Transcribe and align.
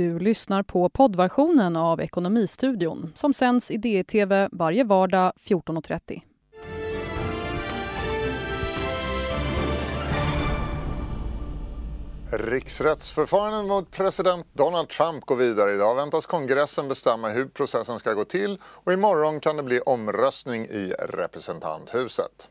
Du 0.00 0.18
lyssnar 0.18 0.62
på 0.62 0.88
poddversionen 0.88 1.76
av 1.76 2.00
Ekonomistudion 2.00 3.12
som 3.14 3.34
sänds 3.34 3.70
i 3.70 3.76
DTV 3.76 4.48
varje 4.52 4.84
vardag 4.84 5.32
14.30. 5.36 6.22
Riksrättsförfarandet 12.30 13.68
mot 13.68 13.90
president 13.90 14.46
Donald 14.52 14.88
Trump 14.88 15.24
går 15.24 15.36
vidare. 15.36 15.74
Idag 15.74 15.94
väntas 15.94 16.26
kongressen 16.26 16.88
bestämma 16.88 17.28
hur 17.28 17.48
processen 17.48 17.98
ska 17.98 18.12
gå 18.12 18.24
till 18.24 18.58
och 18.64 18.92
imorgon 18.92 19.40
kan 19.40 19.56
det 19.56 19.62
bli 19.62 19.80
omröstning 19.80 20.64
i 20.64 20.92
representanthuset. 20.98 22.48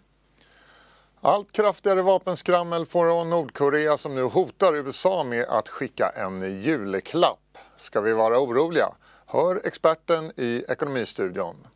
Allt 1.22 1.52
kraftigare 1.52 2.02
vapenskrammel 2.02 2.86
från 2.86 3.30
Nordkorea 3.30 3.98
som 3.98 4.16
nu 4.16 4.24
hotar 4.24 4.76
USA 4.76 5.24
med 5.24 5.46
att 5.50 5.70
skicka 5.70 6.10
en 6.10 6.62
julklapp. 6.62 7.58
Ska 7.78 8.02
vi 8.02 8.14
vara 8.14 8.40
oroliga? 8.40 8.90
Hör 9.26 9.62
experten 9.66 10.32
i 10.36 10.66
Ekonomistudion. 10.70 11.68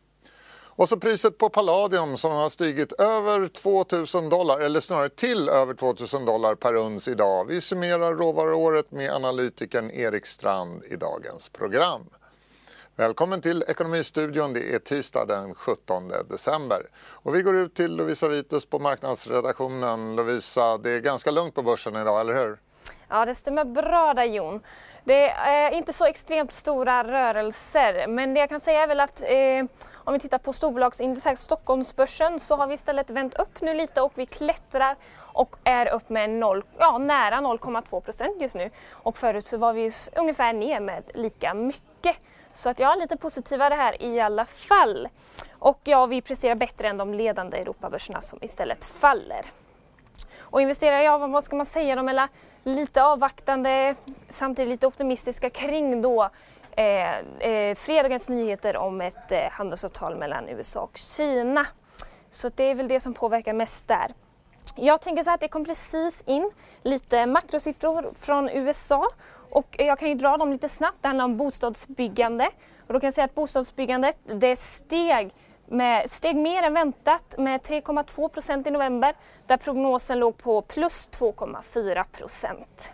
Och 0.76 0.88
så 0.88 0.96
priset 0.96 1.38
på 1.38 1.48
palladium 1.48 2.16
som 2.16 2.32
har 2.32 2.48
stigit 2.48 2.92
över 2.92 3.48
2000 3.48 4.28
dollar, 4.28 4.60
eller 4.60 4.80
snarare 4.80 5.08
till 5.08 5.48
över 5.48 5.74
2000 5.74 6.24
dollar 6.24 6.54
per 6.54 6.74
uns 6.74 7.08
idag. 7.08 7.44
Vi 7.44 7.60
summerar 7.60 8.14
råvaruåret 8.14 8.90
med 8.90 9.10
analytikern 9.10 9.90
Erik 9.90 10.26
Strand 10.26 10.84
i 10.84 10.96
dagens 10.96 11.48
program. 11.48 12.04
Välkommen 12.96 13.40
till 13.40 13.64
Ekonomistudion. 13.68 14.52
Det 14.52 14.74
är 14.74 14.78
tisdag 14.78 15.24
den 15.24 15.54
17 15.54 16.08
december. 16.30 16.86
Och 16.96 17.34
vi 17.34 17.42
går 17.42 17.56
ut 17.56 17.74
till 17.74 17.96
Lovisa 17.96 18.28
Vitus 18.28 18.66
på 18.66 18.78
marknadsredaktionen. 18.78 20.16
Lovisa, 20.16 20.78
det 20.78 20.90
är 20.90 21.00
ganska 21.00 21.30
lugnt 21.30 21.54
på 21.54 21.62
börsen 21.62 21.96
idag, 21.96 22.20
eller 22.20 22.34
hur? 22.34 22.58
Ja, 23.08 23.24
det 23.24 23.34
stämmer 23.34 23.64
bra 23.64 24.14
där 24.14 24.24
Jon. 24.24 24.60
Det 25.04 25.30
är 25.30 25.70
inte 25.70 25.92
så 25.92 26.06
extremt 26.06 26.52
stora 26.52 27.04
rörelser, 27.04 28.06
men 28.06 28.34
det 28.34 28.40
jag 28.40 28.48
kan 28.48 28.60
säga 28.60 28.82
är 28.82 28.86
väl 28.86 29.00
att 29.00 29.22
eh, 29.22 29.86
om 29.94 30.12
vi 30.12 30.20
tittar 30.20 30.38
på 30.38 30.52
storbolagsindex, 30.52 31.40
Stockholmsbörsen, 31.40 32.40
så 32.40 32.56
har 32.56 32.66
vi 32.66 32.74
istället 32.74 33.10
vänt 33.10 33.34
upp 33.34 33.60
nu 33.60 33.74
lite 33.74 34.00
och 34.00 34.12
vi 34.14 34.26
klättrar 34.26 34.96
och 35.16 35.56
är 35.64 35.86
upp 35.86 36.08
med 36.08 36.30
0, 36.30 36.64
ja, 36.78 36.98
nära 36.98 37.36
0,2 37.36 38.00
procent 38.00 38.42
just 38.42 38.54
nu. 38.54 38.70
Och 38.90 39.18
förut 39.18 39.46
så 39.46 39.56
var 39.56 39.72
vi 39.72 39.90
ungefär 40.16 40.52
ner 40.52 40.80
med 40.80 41.02
lika 41.14 41.54
mycket. 41.54 42.16
Så 42.54 42.68
att 42.68 42.78
jag 42.78 42.92
är 42.92 42.96
lite 42.96 43.16
positivare 43.16 43.74
här 43.74 44.02
i 44.02 44.20
alla 44.20 44.46
fall. 44.46 45.08
Och 45.58 45.80
ja, 45.84 46.06
vi 46.06 46.22
presterar 46.22 46.54
bättre 46.54 46.88
än 46.88 46.96
de 46.96 47.14
ledande 47.14 47.58
Europabörserna 47.58 48.20
som 48.20 48.38
istället 48.42 48.84
faller. 48.84 49.46
Och 50.38 50.60
investerar 50.60 51.00
jag, 51.00 51.28
vad 51.28 51.44
ska 51.44 51.56
man 51.56 51.66
säga, 51.66 51.96
de 51.96 52.08
är 52.08 52.28
lite 52.62 53.02
avvaktande, 53.04 53.94
samtidigt 54.28 54.70
lite 54.70 54.86
optimistiska 54.86 55.50
kring 55.50 56.02
då 56.02 56.30
eh, 56.76 57.18
eh, 57.18 57.74
fredagens 57.74 58.28
nyheter 58.28 58.76
om 58.76 59.00
ett 59.00 59.32
eh, 59.32 59.50
handelsavtal 59.50 60.16
mellan 60.16 60.48
USA 60.48 60.80
och 60.80 60.96
Kina. 60.96 61.66
Så 62.30 62.50
det 62.54 62.64
är 62.64 62.74
väl 62.74 62.88
det 62.88 63.00
som 63.00 63.14
påverkar 63.14 63.52
mest 63.52 63.88
där. 63.88 64.14
Jag 64.76 65.00
tänker 65.00 65.22
så 65.22 65.30
här 65.30 65.34
att 65.34 65.40
det 65.40 65.48
kom 65.48 65.64
precis 65.64 66.22
in 66.26 66.50
lite 66.82 67.26
makrosiffror 67.26 68.12
från 68.14 68.48
USA 68.48 69.08
och 69.50 69.76
jag 69.78 69.98
kan 69.98 70.08
ju 70.08 70.14
dra 70.14 70.36
dem 70.36 70.52
lite 70.52 70.68
snabbt. 70.68 70.98
Det 71.00 71.08
handlar 71.08 71.24
om 71.24 71.36
bostadsbyggande 71.36 72.50
och 72.86 72.92
då 72.92 73.00
kan 73.00 73.06
jag 73.06 73.14
säga 73.14 73.24
att 73.24 73.34
bostadsbyggandet 73.34 74.16
det 74.24 74.56
steg 74.56 75.34
med, 75.66 76.10
steg 76.10 76.36
mer 76.36 76.62
än 76.62 76.74
väntat 76.74 77.38
med 77.38 77.60
3,2 77.60 78.28
procent 78.28 78.66
i 78.66 78.70
november 78.70 79.14
där 79.46 79.56
prognosen 79.56 80.18
låg 80.18 80.38
på 80.38 80.62
plus 80.62 81.08
2,4 81.12 82.04
procent. 82.04 82.92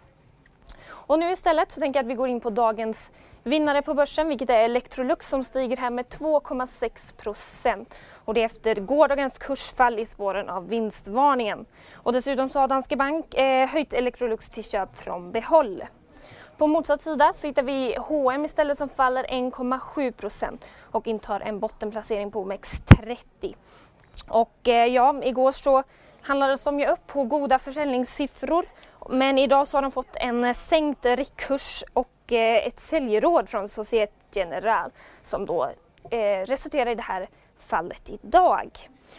Och 0.91 1.19
nu 1.19 1.31
istället 1.31 1.71
så 1.71 1.81
tänker 1.81 1.99
jag 1.99 2.05
att 2.05 2.11
vi 2.11 2.15
går 2.15 2.29
in 2.29 2.41
på 2.41 2.51
dagens 2.51 3.11
vinnare 3.43 3.83
på 3.83 3.95
börsen 3.95 4.29
vilket 4.29 4.51
är 4.51 4.59
Electrolux 4.59 5.29
som 5.29 5.45
stiger 5.45 5.77
här 5.77 5.91
med 5.91 6.07
2,6 6.07 7.17
procent. 7.17 7.95
Och 8.31 8.35
det 8.35 8.41
är 8.41 8.45
efter 8.45 8.75
gårdagens 8.75 9.39
kursfall 9.39 9.99
i 9.99 10.07
spåren 10.07 10.49
av 10.49 10.69
vinstvarningen. 10.69 11.67
Och 11.95 12.13
dessutom 12.13 12.49
så 12.49 12.59
har 12.59 12.69
Danske 12.69 12.97
Bank 12.97 13.35
eh, 13.35 13.69
höjt 13.69 13.93
Electrolux 13.93 14.51
till 14.51 14.65
köp 14.65 14.97
från 14.97 15.33
behåll. 15.33 15.85
På 16.57 16.67
motsatt 16.67 17.03
sida 17.03 17.33
så 17.33 17.47
hittar 17.47 17.63
vi 17.63 17.97
H&M 17.99 18.45
istället 18.45 18.79
som 18.79 18.89
faller 18.89 19.25
1,7 19.25 20.13
procent 20.13 20.65
och 20.91 21.07
intar 21.07 21.41
en 21.41 21.61
bottenplacering 21.61 22.31
på 22.31 22.45
OMX30. 22.45 23.55
Och 24.29 24.69
eh, 24.69 24.87
ja, 24.87 25.21
igår 25.23 25.53
så 25.53 25.83
handlades 26.23 26.65
de 26.65 26.81
ju 26.81 26.87
upp 26.87 27.07
på 27.07 27.25
goda 27.25 27.59
försäljningssiffror 27.59 28.67
men 29.09 29.39
idag 29.39 29.69
så 29.69 29.77
har 29.77 29.83
de 29.83 29.91
fått 29.91 30.17
en 30.17 30.45
eh, 30.45 30.55
sänkt 30.55 31.07
riktkurs 31.07 31.85
och 31.93 32.33
eh, 32.33 32.67
ett 32.67 32.81
säljråd 32.81 33.49
från 33.49 33.69
Societe 33.69 34.13
General 34.33 34.91
som 35.23 35.47
då 35.47 35.71
eh, 36.11 36.47
resulterar 36.47 36.91
i 36.91 36.95
det 36.95 37.03
här 37.03 37.29
fallet 37.59 38.11
idag. 38.11 38.71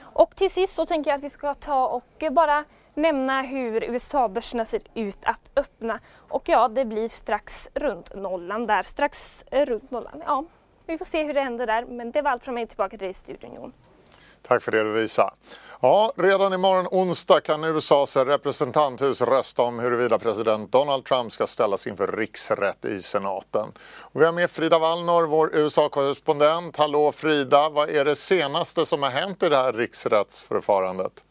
Och 0.01 0.35
till 0.35 0.51
sist 0.51 0.75
så 0.75 0.85
tänker 0.85 1.11
jag 1.11 1.17
att 1.17 1.23
vi 1.23 1.29
ska 1.29 1.53
ta 1.53 1.87
och 1.87 2.23
bara 2.31 2.65
nämna 2.93 3.41
hur 3.41 3.83
USA-börserna 3.83 4.65
ser 4.65 4.81
ut 4.93 5.17
att 5.23 5.51
öppna. 5.55 5.99
Och 6.15 6.49
ja, 6.49 6.67
det 6.67 6.85
blir 6.85 7.07
strax 7.07 7.69
runt 7.73 8.15
nollan 8.15 8.67
där. 8.67 8.83
Strax 8.83 9.45
runt 9.51 9.91
nollan, 9.91 10.23
ja. 10.25 10.45
Vi 10.85 10.97
får 10.97 11.05
se 11.05 11.23
hur 11.23 11.33
det 11.33 11.41
händer 11.41 11.67
där, 11.67 11.85
men 11.85 12.11
det 12.11 12.21
var 12.21 12.31
allt 12.31 12.43
från 12.43 12.55
mig. 12.55 12.67
Tillbaka 12.67 12.89
till 12.89 12.99
dig 12.99 13.09
i 13.09 13.13
studion, 13.13 13.53
Jon. 13.53 13.73
Tack 14.41 14.63
för 14.63 14.71
det 14.71 14.83
Lovisa. 14.83 15.33
Ja, 15.83 16.11
redan 16.15 16.53
imorgon 16.53 16.87
onsdag 16.91 17.41
kan 17.41 17.63
USAs 17.63 18.17
representanthus 18.17 19.21
rösta 19.21 19.61
om 19.61 19.79
huruvida 19.79 20.19
president 20.19 20.71
Donald 20.71 21.05
Trump 21.05 21.31
ska 21.31 21.47
ställas 21.47 21.87
inför 21.87 22.07
riksrätt 22.07 22.85
i 22.85 23.01
senaten. 23.01 23.69
Och 23.99 24.21
vi 24.21 24.25
har 24.25 24.33
med 24.33 24.51
Frida 24.51 24.79
Wallnor, 24.79 25.27
vår 25.27 25.55
USA-korrespondent. 25.55 26.77
Hallå 26.77 27.11
Frida, 27.11 27.69
vad 27.69 27.89
är 27.89 28.05
det 28.05 28.15
senaste 28.15 28.85
som 28.85 29.03
har 29.03 29.09
hänt 29.09 29.43
i 29.43 29.49
det 29.49 29.57
här 29.57 29.73
riksrättsförfarandet? 29.73 31.23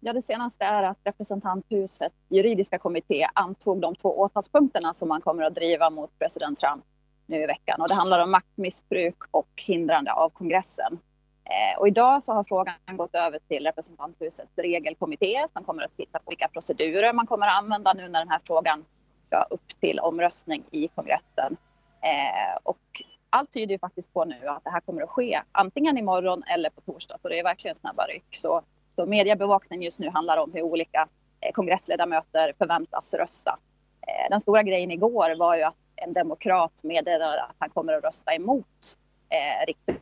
Ja, 0.00 0.12
det 0.12 0.22
senaste 0.22 0.64
är 0.64 0.82
att 0.82 0.98
representanthusets 1.04 2.16
juridiska 2.28 2.78
kommitté 2.78 3.28
antog 3.34 3.80
de 3.80 3.94
två 3.94 4.20
åtalspunkterna 4.20 4.94
som 4.94 5.08
man 5.08 5.20
kommer 5.20 5.42
att 5.42 5.54
driva 5.54 5.90
mot 5.90 6.18
president 6.18 6.58
Trump 6.58 6.84
nu 7.26 7.42
i 7.42 7.46
veckan. 7.46 7.80
Och 7.80 7.88
det 7.88 7.94
handlar 7.94 8.18
om 8.18 8.30
maktmissbruk 8.30 9.18
och 9.30 9.48
hindrande 9.66 10.12
av 10.12 10.30
kongressen. 10.30 10.98
Eh, 11.48 11.78
och 11.78 11.88
idag 11.88 12.24
så 12.24 12.32
har 12.32 12.44
frågan 12.44 12.74
gått 12.86 13.14
över 13.14 13.38
till 13.48 13.64
representanthusets 13.64 14.52
regelkommitté 14.56 15.46
som 15.52 15.64
kommer 15.64 15.82
att 15.82 15.96
titta 15.96 16.18
på 16.18 16.30
vilka 16.30 16.48
procedurer 16.48 17.12
man 17.12 17.26
kommer 17.26 17.46
att 17.46 17.58
använda 17.58 17.92
nu 17.92 18.08
när 18.08 18.18
den 18.18 18.28
här 18.28 18.40
frågan 18.44 18.84
ska 19.26 19.42
upp 19.42 19.80
till 19.80 20.00
omröstning 20.00 20.64
i 20.70 20.88
kongressen. 20.88 21.56
Eh, 22.02 22.58
och 22.62 23.02
allt 23.30 23.52
tyder 23.52 23.72
ju 23.72 23.78
faktiskt 23.78 24.12
på 24.12 24.24
nu 24.24 24.48
att 24.48 24.64
det 24.64 24.70
här 24.70 24.80
kommer 24.80 25.02
att 25.02 25.08
ske 25.08 25.42
antingen 25.52 25.98
imorgon 25.98 26.42
eller 26.42 26.70
på 26.70 26.80
torsdag. 26.80 27.18
Så 27.22 27.28
det 27.28 27.38
är 27.38 27.44
verkligen 27.44 27.76
snabba 27.78 28.06
ryck. 28.06 28.36
Så, 28.36 28.62
så 28.96 29.06
mediebevakning 29.06 29.82
just 29.82 29.98
nu 29.98 30.10
handlar 30.10 30.36
om 30.36 30.52
hur 30.52 30.62
olika 30.62 31.08
eh, 31.40 31.52
kongressledamöter 31.52 32.52
förväntas 32.58 33.14
rösta. 33.14 33.58
Eh, 34.06 34.30
den 34.30 34.40
stora 34.40 34.62
grejen 34.62 34.90
igår 34.90 35.38
var 35.38 35.56
ju 35.56 35.62
att 35.62 35.76
en 35.96 36.12
demokrat 36.12 36.82
meddelade 36.82 37.42
att 37.42 37.56
han 37.58 37.70
kommer 37.70 37.92
att 37.92 38.04
rösta 38.04 38.34
emot 38.34 38.96
eh, 39.28 39.66
riktigt 39.66 39.97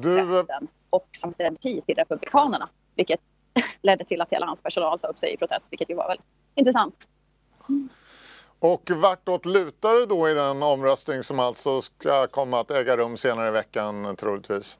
du... 0.00 0.46
och 0.90 1.08
samtidigt 1.20 1.60
till 1.86 1.94
Republikanerna, 1.96 2.68
vilket 2.94 3.20
ledde 3.82 4.04
till 4.04 4.20
att 4.22 4.32
hela 4.32 4.46
hans 4.46 4.60
personal 4.60 4.98
sa 4.98 5.08
upp 5.08 5.18
sig 5.18 5.34
i 5.34 5.36
protest, 5.36 5.66
vilket 5.70 5.90
ju 5.90 5.94
var 5.94 6.08
väldigt 6.08 6.26
intressant. 6.54 7.06
Och 8.58 8.90
vartåt 8.90 9.46
lutar 9.46 10.00
det 10.00 10.06
då 10.06 10.28
i 10.28 10.34
den 10.34 10.62
omröstning 10.62 11.22
som 11.22 11.40
alltså 11.40 11.80
ska 11.80 12.26
komma 12.26 12.60
att 12.60 12.70
äga 12.70 12.96
rum 12.96 13.16
senare 13.16 13.48
i 13.48 13.50
veckan 13.50 14.16
troligtvis? 14.16 14.78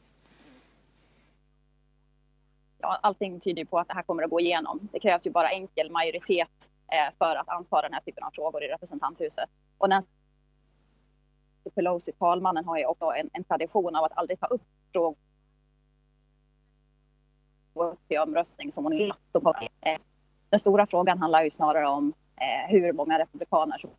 Ja, 2.78 2.98
allting 3.02 3.40
tyder 3.40 3.64
på 3.64 3.78
att 3.78 3.88
det 3.88 3.94
här 3.94 4.02
kommer 4.02 4.22
att 4.22 4.30
gå 4.30 4.40
igenom. 4.40 4.88
Det 4.92 5.00
krävs 5.00 5.26
ju 5.26 5.30
bara 5.30 5.48
enkel 5.48 5.90
majoritet 5.90 6.68
eh, 6.92 7.14
för 7.18 7.36
att 7.36 7.48
anta 7.48 7.82
den 7.82 7.92
här 7.92 8.00
typen 8.00 8.24
av 8.24 8.30
frågor 8.30 8.64
i 8.64 8.68
representanthuset. 8.68 9.48
Och 9.78 9.88
Nancy 9.88 10.06
Pelosi, 11.74 12.12
talmannen, 12.12 12.64
har 12.64 12.78
ju 12.78 12.86
också 12.86 13.04
en, 13.04 13.30
en 13.32 13.44
tradition 13.44 13.96
av 13.96 14.04
att 14.04 14.12
aldrig 14.18 14.40
ta 14.40 14.46
upp 14.46 14.62
frågor 14.96 15.16
till 18.08 18.18
omröstning 18.18 18.72
som 18.72 18.84
hon 18.84 18.92
är 18.92 19.08
eh, 19.08 19.98
Den 20.50 20.60
stora 20.60 20.86
frågan 20.86 21.18
handlar 21.18 21.42
ju 21.42 21.50
snarare 21.50 21.88
om 21.88 22.12
eh, 22.36 22.70
hur 22.70 22.92
många 22.92 23.18
republikaner 23.18 23.78
som 23.78 23.90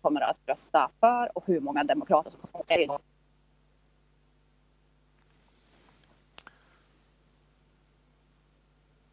kommer 0.00 0.20
att 0.20 0.36
rösta 0.46 0.90
för 1.00 1.38
och 1.38 1.46
hur 1.46 1.60
många 1.60 1.84
demokrater 1.84 2.30
som 2.30 2.40
kommer 2.40 2.64
att 2.64 2.70
rösta. 2.70 2.98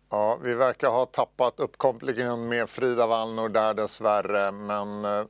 Ja, 0.10 0.40
vi 0.44 0.56
verkar 0.56 0.90
ha 0.90 1.06
tappat 1.06 1.60
uppkopplingen 1.60 2.48
med 2.48 2.70
Frida 2.70 3.08
Wallnor 3.08 3.50
där 3.50 3.74
dessvärre, 3.74 4.52
men 4.52 5.06
eh, 5.06 5.26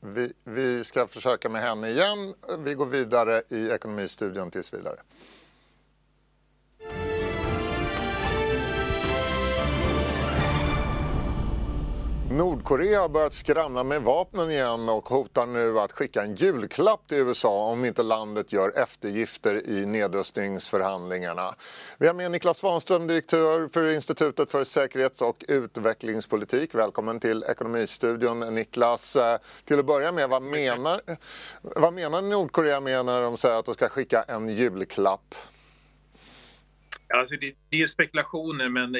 vi, 0.00 0.32
vi 0.44 0.84
ska 0.84 1.06
försöka 1.06 1.48
med 1.48 1.62
henne 1.62 1.90
igen. 1.90 2.34
Vi 2.58 2.74
går 2.74 2.86
vidare 2.86 3.42
i 3.48 3.68
Ekonomistudion 3.70 4.50
tills 4.50 4.74
vidare. 4.74 4.96
Nordkorea 12.36 13.00
har 13.00 13.08
börjat 13.08 13.32
skramla 13.32 13.84
med 13.84 14.02
vapnen 14.02 14.50
igen 14.50 14.88
och 14.88 15.08
hotar 15.08 15.46
nu 15.46 15.80
att 15.80 15.92
skicka 15.92 16.22
en 16.22 16.34
julklapp 16.34 17.08
till 17.08 17.18
USA 17.18 17.64
om 17.64 17.84
inte 17.84 18.02
landet 18.02 18.52
gör 18.52 18.78
eftergifter 18.78 19.68
i 19.68 19.86
nedrustningsförhandlingarna. 19.86 21.54
Vi 21.98 22.06
har 22.06 22.14
med 22.14 22.30
Niklas 22.30 22.56
Svanström, 22.56 23.06
direktör 23.06 23.68
för 23.68 23.92
Institutet 23.92 24.50
för 24.50 24.64
säkerhets 24.64 25.22
och 25.22 25.44
utvecklingspolitik. 25.48 26.74
Välkommen 26.74 27.20
till 27.20 27.44
Ekonomistudion 27.48 28.40
Niklas. 28.40 29.16
Till 29.64 29.78
att 29.78 29.86
börja 29.86 30.12
med, 30.12 30.28
vad 30.28 30.42
menar, 30.42 31.00
vad 31.62 31.92
menar 31.92 32.22
Nordkorea 32.22 32.80
med 32.80 33.06
när 33.06 33.22
de 33.22 33.36
säger 33.36 33.56
att 33.56 33.64
de 33.66 33.74
ska 33.74 33.88
skicka 33.88 34.22
en 34.22 34.48
julklapp? 34.48 35.34
Alltså 37.14 37.36
det, 37.36 37.54
det 37.70 37.82
är 37.82 37.86
spekulationer 37.86 38.68
men 38.68 38.92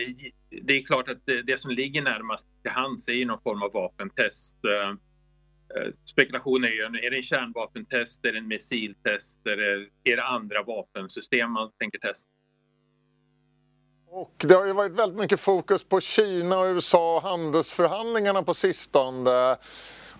det 0.62 0.72
är 0.72 0.82
klart 0.82 1.08
att 1.08 1.26
det, 1.26 1.42
det, 1.42 1.58
som 1.58 1.70
ligger 1.70 2.02
närmast 2.02 2.46
till 2.62 2.70
hands 2.70 3.08
är 3.08 3.26
någon 3.26 3.40
form 3.40 3.62
av 3.62 3.72
vapentest. 3.72 4.56
Eh, 4.64 4.90
eh, 4.90 5.92
spekulationer 6.04 6.68
är 6.68 6.72
ju, 6.72 6.82
är 6.82 7.10
det 7.10 7.16
en 7.16 7.22
kärnvapentest, 7.22 8.24
är 8.24 8.32
det 8.32 8.38
en 8.38 8.48
missiltest, 8.48 9.46
är 9.46 9.56
det, 9.56 9.88
är 10.12 10.16
det 10.16 10.24
andra 10.24 10.62
vapensystem 10.62 11.52
man 11.52 11.70
tänker 11.78 11.98
testa? 11.98 12.30
Och 14.08 14.44
det 14.48 14.54
har 14.54 14.66
ju 14.66 14.72
varit 14.72 14.92
väldigt 14.92 15.18
mycket 15.18 15.40
fokus 15.40 15.84
på 15.84 16.00
Kina 16.00 16.58
och 16.58 16.64
USA 16.64 17.16
och 17.16 17.22
handelsförhandlingarna 17.22 18.42
på 18.42 18.54
sistone. 18.54 19.56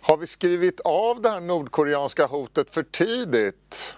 Har 0.00 0.16
vi 0.16 0.26
skrivit 0.26 0.80
av 0.80 1.22
det 1.22 1.28
här 1.28 1.40
nordkoreanska 1.40 2.26
hotet 2.26 2.70
för 2.70 2.82
tidigt? 2.82 3.96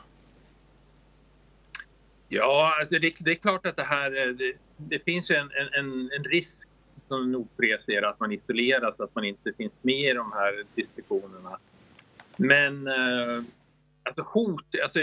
Ja, 2.29 2.75
alltså 2.81 2.99
det, 2.99 3.15
det, 3.21 3.31
är 3.31 3.35
klart 3.35 3.67
att 3.67 3.77
det 3.77 3.83
här, 3.83 4.29
eh, 4.29 4.35
det, 4.35 4.53
det 4.77 5.05
finns 5.05 5.31
ju 5.31 5.35
en, 5.35 5.51
en, 5.79 6.11
en 6.13 6.25
risk 6.25 6.69
som 7.09 7.33
Nordkorea 7.33 7.79
ser 7.79 8.03
att 8.03 8.21
man 8.21 8.33
isoleras, 8.33 9.01
att 9.01 9.15
man 9.15 9.25
inte 9.25 9.53
finns 9.53 9.73
med 9.83 10.11
i 10.11 10.13
de 10.13 10.33
här 10.33 10.65
diskussionerna. 10.75 11.59
Men 12.37 12.87
eh, 12.87 13.43
alltså 14.03 14.23
hot, 14.23 14.65
alltså 14.83 15.01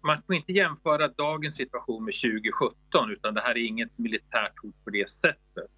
man 0.00 0.22
får 0.26 0.34
inte 0.34 0.52
jämföra 0.52 1.08
dagens 1.08 1.56
situation 1.56 2.04
med 2.04 2.14
2017 2.14 3.10
utan 3.10 3.34
det 3.34 3.40
här 3.40 3.50
är 3.50 3.66
inget 3.66 3.98
militärt 3.98 4.58
hot 4.62 4.84
på 4.84 4.90
det 4.90 5.10
sättet. 5.10 5.70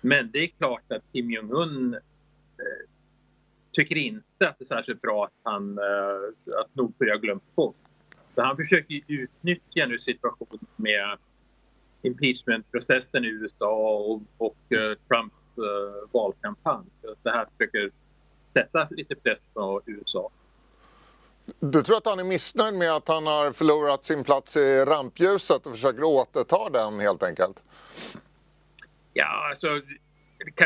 Men 0.00 0.30
det 0.30 0.38
är 0.38 0.46
klart 0.46 0.92
att 0.92 1.02
Kim 1.12 1.30
Jong-Un 1.30 1.94
eh, 1.94 2.88
tycker 3.72 3.96
inte 3.96 4.48
att 4.48 4.58
det 4.58 4.64
är 4.64 4.66
särskilt 4.66 5.02
bra 5.02 5.24
att, 5.24 5.32
han, 5.42 5.78
eh, 5.78 6.60
att 6.60 6.74
Nordkorea 6.74 7.16
glömt 7.16 7.54
bort 7.54 7.76
så 8.36 8.42
han 8.42 8.56
försöker 8.56 9.00
utnyttja 9.06 9.86
nu 9.86 9.98
situationen 9.98 10.66
med 10.76 11.18
impeachmentprocessen 12.02 13.24
i 13.24 13.28
USA 13.28 13.96
och, 13.98 14.22
och 14.38 14.56
uh, 14.72 14.94
Trumps 15.08 15.58
uh, 15.58 16.10
valkampanj. 16.12 16.86
Det 17.22 17.30
här 17.30 17.46
försöker 17.58 17.90
sätta 18.52 18.88
lite 18.90 19.14
press 19.14 19.38
på 19.54 19.82
USA. 19.86 20.30
Du 21.60 21.82
tror 21.82 21.96
att 21.96 22.06
han 22.06 22.18
är 22.18 22.24
missnöjd 22.24 22.74
med 22.74 22.90
att 22.92 23.08
han 23.08 23.26
har 23.26 23.52
förlorat 23.52 24.04
sin 24.04 24.24
plats 24.24 24.56
i 24.56 24.84
rampljuset 24.84 25.66
och 25.66 25.72
försöker 25.72 26.02
återta 26.02 26.70
den 26.70 27.00
helt 27.00 27.22
enkelt? 27.22 27.62
Ja, 29.12 29.48
alltså 29.50 29.68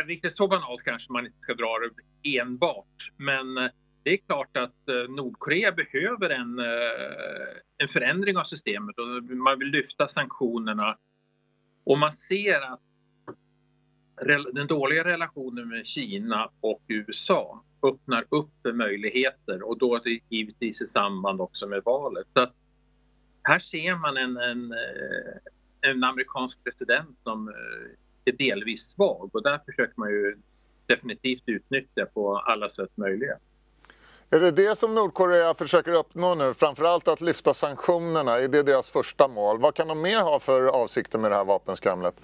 riktigt 0.07 0.37
så 0.37 0.49
banalt 0.49 0.83
kanske 0.85 1.13
man 1.13 1.27
inte 1.27 1.39
ska 1.41 1.55
dra 1.55 1.79
det 1.79 2.39
enbart. 2.39 3.13
Men 3.17 3.59
eh, 3.59 3.71
det 4.03 4.11
är 4.11 4.17
klart 4.17 4.57
att 4.57 4.89
eh, 4.89 5.15
Nordkorea 5.15 5.73
behöver 5.73 6.31
en, 6.31 6.59
eh, 6.59 7.57
en 7.79 7.89
förändring 7.89 8.37
av 8.37 8.45
systemet 8.45 8.99
och 8.99 9.25
man 9.37 9.59
vill 9.59 9.69
lyfta 9.69 10.09
sanktionerna. 10.09 10.99
Och 11.85 11.99
man 11.99 12.13
ser 12.13 12.61
att 12.73 12.81
den 14.53 14.67
dåliga 14.67 15.05
relationen 15.05 15.69
med 15.69 15.87
Kina 15.87 16.51
och 16.61 16.83
USA 16.89 17.65
öppnar 17.83 18.25
upp 18.29 18.51
för 18.63 18.73
möjligheter 18.73 19.63
och 19.63 19.79
då 19.79 19.97
är 19.97 20.01
det 20.05 20.21
givetvis 20.29 20.83
i 20.83 20.87
samband 20.87 21.41
också 21.41 21.67
med 21.67 21.83
valet. 21.85 22.27
Så 22.35 22.47
här 23.43 23.59
ser 23.59 23.95
man 23.95 24.17
en, 24.17 24.37
en, 24.37 24.73
eh, 24.73 25.91
en 25.91 26.05
amerikansk 26.05 26.65
president 26.65 27.19
som 27.23 27.49
är 28.25 28.33
delvis 28.33 28.91
svag 28.91 29.31
och 29.33 29.43
där 29.43 29.61
försöker 29.67 29.95
man 29.97 30.11
ju 30.11 30.39
definitivt 30.87 31.43
utnyttja 31.47 32.07
på 32.07 32.39
alla 32.39 32.71
sätt 32.71 32.97
möjliga. 32.97 33.39
Är 34.33 34.41
det 34.41 34.51
det 34.51 34.79
som 34.79 34.95
Nordkorea 34.95 35.55
försöker 35.55 35.93
uppnå 35.93 36.35
nu? 36.35 36.55
Framförallt 36.55 37.09
att 37.09 37.21
lyfta 37.21 37.55
sanktionerna, 37.55 38.39
är 38.39 38.49
det 38.49 38.63
deras 38.63 38.91
första 38.91 39.29
mål? 39.29 39.61
Vad 39.61 39.75
kan 39.75 39.89
de 39.89 40.03
mer 40.03 40.21
ha 40.21 40.41
för 40.41 40.67
avsikter 40.67 41.19
med 41.19 41.31
det 41.31 41.35
här 41.35 41.45
vapenskramlet? 41.45 42.15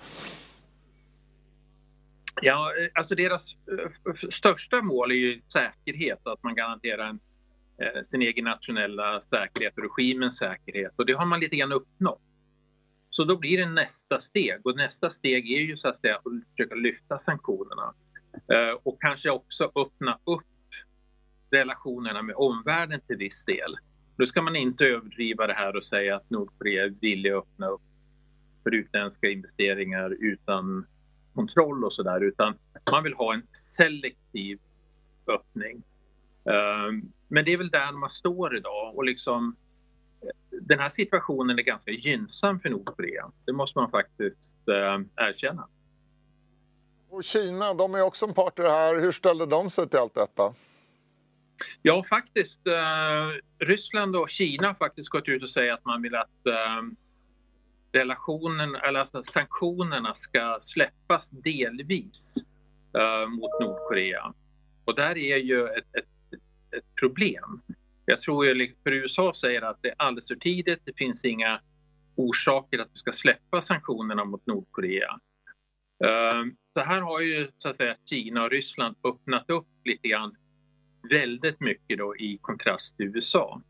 Ja, 2.43 2.73
alltså 2.94 3.14
deras 3.14 3.53
eh, 3.53 4.31
största 4.31 4.82
mål 4.82 5.11
är 5.11 5.14
ju 5.14 5.43
säkerhet, 5.53 6.26
att 6.26 6.43
man 6.43 6.55
garanterar 6.55 7.08
en, 7.08 7.20
eh, 7.79 8.03
sin 8.03 8.23
egen 8.23 8.44
nationella 8.44 9.20
säkerhet 9.20 9.79
och 9.79 9.82
regimens 9.82 10.38
säkerhet 10.38 10.93
och 10.97 11.06
det 11.06 11.12
har 11.12 11.26
man 11.26 11.41
lite 11.41 11.56
grann 11.56 11.73
uppnått. 11.73 12.23
Så 13.11 13.25
då 13.25 13.37
blir 13.37 13.59
det 13.59 13.67
nästa 13.67 14.20
steg 14.20 14.67
och 14.67 14.76
nästa 14.76 15.11
steg 15.11 15.52
är 15.52 15.61
ju 15.61 15.76
så 15.76 15.88
att 15.88 16.00
säga 16.00 16.17
att 16.17 16.23
försöka 16.50 16.75
lyfta 16.75 17.19
sanktionerna 17.19 17.94
eh, 18.52 18.79
och 18.82 19.00
kanske 19.00 19.31
också 19.31 19.73
öppna 19.75 20.19
upp 20.25 20.47
relationerna 21.50 22.22
med 22.22 22.34
omvärlden 22.37 23.00
till 23.06 23.16
viss 23.16 23.44
del. 23.44 23.76
Då 24.16 24.26
ska 24.26 24.43
man 24.43 24.56
inte 24.56 24.84
överdriva 24.84 25.46
det 25.46 25.52
här 25.52 25.76
och 25.76 25.84
säga 25.84 26.16
att 26.16 26.31
Nordkorea 26.31 26.84
att 26.84 27.43
öppna 27.43 27.66
upp 27.66 27.82
för 28.62 28.75
utländska 28.75 29.28
investeringar 29.28 30.16
utan 30.20 30.87
kontroll 31.34 31.84
och 31.84 31.93
sådär 31.93 32.20
utan 32.20 32.54
man 32.90 33.04
vill 33.04 33.14
ha 33.14 33.34
en 33.34 33.43
selektiv 33.52 34.58
öppning. 35.26 35.82
Ehm, 36.44 37.12
men 37.28 37.44
det 37.44 37.52
är 37.52 37.56
väl 37.56 37.70
där 37.70 37.92
man 37.92 38.10
står 38.10 38.56
idag 38.56 38.96
och 38.96 39.04
liksom 39.04 39.56
den 40.50 40.78
här 40.78 40.88
situationen 40.88 41.58
är 41.58 41.62
ganska 41.62 41.90
gynnsam 41.90 42.60
för 42.60 42.70
Nordkorea. 42.70 43.31
Det 43.44 43.52
måste 43.52 43.78
man 43.78 43.90
faktiskt 43.90 44.69
eh, 44.69 45.25
erkänna. 45.26 45.69
Och 47.08 47.25
Kina, 47.25 47.75
de 47.75 47.94
är 47.94 48.02
också 48.02 48.26
en 48.26 48.34
part 48.34 48.58
i 48.58 48.62
det 48.62 48.70
här. 48.70 49.00
Hur 49.00 49.12
ställde 49.12 49.46
de 49.46 49.70
sig 49.70 49.88
till 49.88 49.99
allt 49.99 50.14
detta? 50.14 50.54
Ja, 51.82 52.03
faktiskt. 52.03 52.67
Eh, 52.67 53.67
Ryssland 53.67 54.17
och 54.17 54.29
Kina 54.29 54.67
har 54.67 54.75
faktiskt 54.75 55.08
gått 55.08 55.29
ut 55.29 55.43
och 55.43 55.50
säger 55.50 55.73
att 55.73 55.85
man 55.85 56.03
vill 56.03 56.14
att 56.14 56.47
eh, 56.47 56.82
relationen, 57.93 58.75
eller 58.75 59.00
att 59.00 59.26
sanktionerna 59.26 60.14
ska 60.14 60.58
släppas 60.61 61.31
delvis 61.31 62.35
eh, 62.99 63.29
mot 63.29 63.61
Nordkorea. 63.61 64.35
Och 64.85 64.95
där 64.95 65.19
är 65.19 65.37
ju 65.37 65.66
ett, 65.66 65.97
ett, 65.97 66.40
ett 66.76 66.95
problem. 67.00 67.62
Jag 68.04 68.21
tror 68.21 68.47
ju, 68.47 68.54
liksom, 68.54 68.80
för 68.83 68.92
USA 68.92 69.33
säger 69.35 69.62
att 69.62 69.78
det 69.83 69.88
är 69.88 69.95
alldeles 69.99 70.28
för 70.28 70.37
tidigt, 70.37 70.80
det 70.85 70.97
finns 70.97 71.25
inga 71.25 71.61
orsaker 72.16 72.78
att 72.78 72.90
vi 72.92 72.99
ska 72.99 73.12
släppa 73.12 73.62
sanktionerna 73.62 74.25
mot 74.25 74.47
Nordkorea. 74.47 75.19
Eh, 76.04 76.45
så 76.75 76.80
här 76.80 77.00
har 77.00 77.21
ju 77.21 77.49
så 77.59 77.69
att 77.69 77.76
säga 77.76 77.97
Kina 78.11 78.45
och 78.45 78.50
Ryssland 78.50 78.97
öppnat 79.04 79.50
upp 79.50 79.66
lite 79.85 80.09
grann 80.09 80.37
väldigt 81.10 81.60
mycket 81.60 81.98
då 81.98 82.16
i 82.16 82.38
kontrast 82.42 82.96
till 82.96 83.06
USA. 83.06 83.62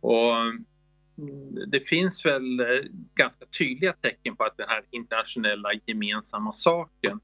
Och 0.00 0.36
mm, 0.36 1.70
det 1.70 1.80
finns 1.80 2.26
väl 2.26 2.60
eh, 2.60 2.66
ganska 3.14 3.46
tydliga 3.58 3.92
tecken 3.92 4.36
på 4.36 4.44
att 4.44 4.56
den 4.56 4.68
här 4.68 4.84
internationella 4.90 5.68
gemensamma 5.86 6.52
saken 6.52 7.20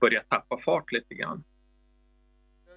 börjar 0.00 0.22
tappa 0.28 0.58
fart 0.58 0.92
lite 0.92 1.14
grann. 1.14 1.44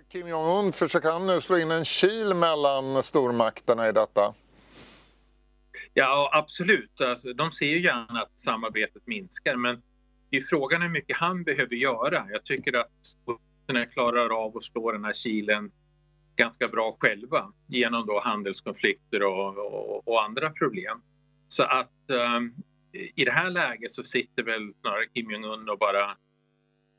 Kim 0.09 0.27
Jong-Un, 0.27 0.73
försöker 0.73 1.11
han 1.11 1.27
nu 1.27 1.41
slå 1.41 1.57
in 1.57 1.71
en 1.71 1.83
kil 1.83 2.33
mellan 2.33 3.03
stormakterna 3.03 3.89
i 3.89 3.91
detta? 3.91 4.33
Ja, 5.93 6.29
absolut. 6.33 7.01
Alltså, 7.01 7.33
de 7.33 7.51
ser 7.51 7.65
ju 7.65 7.83
gärna 7.83 8.21
att 8.21 8.39
samarbetet 8.39 9.07
minskar 9.07 9.55
men 9.55 9.81
det 10.29 10.37
är 10.37 10.41
frågan 10.41 10.81
hur 10.81 10.89
mycket 10.89 11.17
han 11.17 11.43
behöver 11.43 11.75
göra. 11.75 12.27
Jag 12.31 12.43
tycker 12.43 12.73
att 12.73 12.91
klarar 13.93 14.45
av 14.45 14.57
att 14.57 14.63
slå 14.63 14.91
den 14.91 15.05
här 15.05 15.13
kilen 15.13 15.71
ganska 16.35 16.67
bra 16.67 16.97
själva 16.99 17.53
genom 17.67 18.07
då 18.07 18.21
handelskonflikter 18.23 19.23
och, 19.23 19.57
och, 19.57 20.07
och 20.07 20.23
andra 20.23 20.49
problem. 20.49 21.01
Så 21.47 21.63
att 21.63 21.91
um, 22.37 22.55
i 23.15 23.25
det 23.25 23.31
här 23.31 23.49
läget 23.49 23.93
så 23.93 24.03
sitter 24.03 24.43
väl 24.43 24.73
snarare 24.81 25.05
Kim 25.13 25.31
Jong-Un 25.31 25.69
och 25.69 25.77
bara 25.77 26.17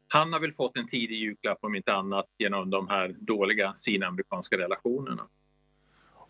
han 0.08 0.32
har 0.32 0.40
väl 0.40 0.52
fått 0.52 0.76
en 0.76 0.86
tidig 0.86 1.16
julklapp 1.16 1.58
om 1.60 1.74
inte 1.74 1.92
annat 1.92 2.26
genom 2.38 2.70
de 2.70 2.88
här 2.88 3.16
dåliga 3.18 3.74
sinamerikanska 3.74 4.58
relationerna. 4.58 5.28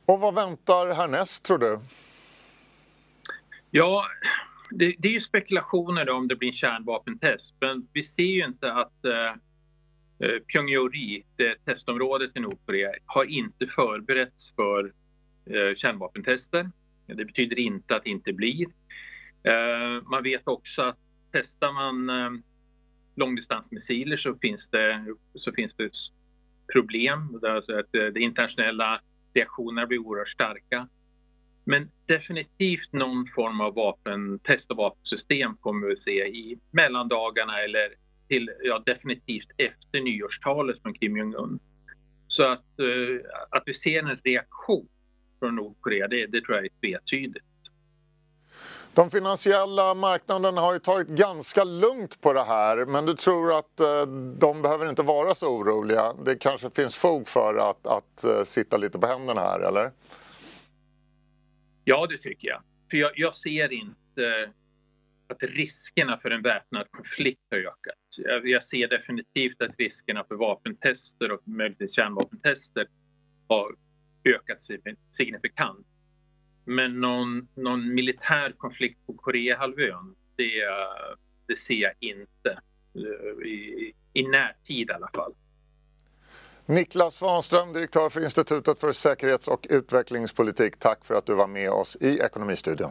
Och 0.06 0.20
vad 0.20 0.34
väntar 0.34 0.94
härnäst 0.94 1.42
tror 1.42 1.58
du? 1.58 1.80
Ja, 3.70 4.06
det, 4.70 4.94
det 4.98 5.08
är 5.08 5.12
ju 5.12 5.20
spekulationer 5.20 6.10
om 6.10 6.28
det 6.28 6.36
blir 6.36 6.48
en 6.48 6.52
kärnvapentest 6.52 7.54
men 7.60 7.88
vi 7.92 8.02
ser 8.02 8.22
ju 8.22 8.44
inte 8.44 8.72
att 8.72 9.04
eh, 9.04 9.34
Eh, 10.22 10.38
Pyongyori, 10.52 11.24
det 11.36 11.64
testområdet 11.64 12.36
i 12.36 12.40
Nordkorea, 12.40 12.90
har 13.06 13.24
inte 13.24 13.66
förberetts 13.66 14.54
för 14.54 14.92
eh, 15.46 15.74
kärnvapentester. 15.74 16.70
Det 17.06 17.24
betyder 17.24 17.58
inte 17.58 17.96
att 17.96 18.04
det 18.04 18.10
inte 18.10 18.32
blir. 18.32 18.66
Eh, 19.42 20.02
man 20.10 20.22
vet 20.22 20.48
också 20.48 20.82
att 20.82 20.98
testar 21.32 21.72
man 21.72 22.42
långdistansmissiler 23.14 24.16
så 24.16 24.34
finns 24.34 24.70
det, 24.70 25.04
så 25.34 25.52
finns 25.52 25.74
det 25.74 25.90
problem. 26.72 27.40
Alltså 27.42 27.78
att 27.78 27.92
de 27.92 28.20
internationella 28.20 29.00
reaktionerna 29.34 29.86
blir 29.86 29.98
oerhört 29.98 30.28
starka. 30.28 30.88
Men 31.64 31.90
definitivt 32.06 32.92
någon 32.92 33.26
form 33.34 33.60
av 33.60 33.74
vapen, 33.74 34.38
test 34.38 34.70
och 34.70 34.76
vapensystem 34.76 35.56
kommer 35.56 35.86
vi 35.86 35.92
att 35.92 35.98
se 35.98 36.26
i 36.26 36.58
mellandagarna 36.70 37.60
eller 37.60 38.01
till, 38.32 38.50
ja, 38.62 38.82
definitivt 38.86 39.48
efter 39.56 40.00
nyårstalet 40.00 40.82
från 40.82 40.94
Kim 40.94 41.16
Jong-Un. 41.16 41.58
Så 42.28 42.44
att, 42.44 42.64
uh, 42.80 43.20
att 43.50 43.62
vi 43.66 43.74
ser 43.74 43.98
en 43.98 44.16
reaktion 44.24 44.88
från 45.38 45.56
Nordkorea, 45.56 46.08
det, 46.08 46.26
det 46.26 46.40
tror 46.40 46.56
jag 46.56 46.64
är 46.64 46.70
tvetydigt. 46.80 47.44
De 48.94 49.10
finansiella 49.10 49.94
marknaderna 49.94 50.60
har 50.60 50.72
ju 50.72 50.78
tagit 50.78 51.08
ganska 51.08 51.64
lugnt 51.64 52.20
på 52.20 52.32
det 52.32 52.44
här 52.44 52.84
men 52.86 53.06
du 53.06 53.14
tror 53.14 53.58
att 53.58 53.80
uh, 53.80 54.14
de 54.38 54.62
behöver 54.62 54.88
inte 54.88 55.02
vara 55.02 55.34
så 55.34 55.46
oroliga? 55.46 56.12
Det 56.24 56.36
kanske 56.36 56.70
finns 56.70 56.96
fog 56.96 57.28
för 57.28 57.70
att, 57.70 57.86
att 57.86 58.24
uh, 58.24 58.42
sitta 58.44 58.76
lite 58.76 58.98
på 58.98 59.06
händerna 59.06 59.40
här, 59.40 59.60
eller? 59.60 59.90
Ja, 61.84 62.06
det 62.06 62.18
tycker 62.18 62.48
jag. 62.48 62.62
För 62.90 62.96
jag, 62.96 63.10
jag 63.14 63.34
ser 63.34 63.72
inte 63.72 64.50
att 65.32 65.42
riskerna 65.42 66.16
för 66.16 66.30
en 66.30 66.42
väpnad 66.42 66.86
konflikt 66.90 67.40
har 67.50 67.58
ökat. 67.58 67.98
Jag, 68.16 68.48
jag 68.48 68.64
ser 68.64 68.88
definitivt 68.88 69.62
att 69.62 69.76
riskerna 69.78 70.24
för 70.24 70.34
vapentester 70.34 71.32
och 71.32 71.48
möjligtvis 71.48 71.96
kärnvapentester 71.96 72.86
har 73.48 73.74
ökat 74.24 74.58
signifikant. 75.10 75.86
Men 76.64 77.00
någon, 77.00 77.48
någon 77.54 77.94
militär 77.94 78.52
konflikt 78.58 79.06
på 79.06 79.14
Koreahalvön, 79.14 80.14
det, 80.36 80.64
det 81.46 81.56
ser 81.56 81.74
jag 81.74 81.92
inte. 82.00 82.60
Eh, 82.94 83.46
I, 83.46 83.94
I 84.12 84.22
närtid 84.22 84.90
i 84.90 84.92
alla 84.92 85.10
fall. 85.14 85.34
Niklas 86.66 87.14
Svanström, 87.14 87.72
direktör 87.72 88.08
för 88.08 88.24
Institutet 88.24 88.78
för 88.78 88.92
säkerhets 88.92 89.48
och 89.48 89.66
utvecklingspolitik. 89.70 90.78
Tack 90.78 91.04
för 91.04 91.14
att 91.14 91.26
du 91.26 91.34
var 91.34 91.46
med 91.46 91.70
oss 91.70 91.96
i 92.00 92.18
Ekonomistudion. 92.18 92.90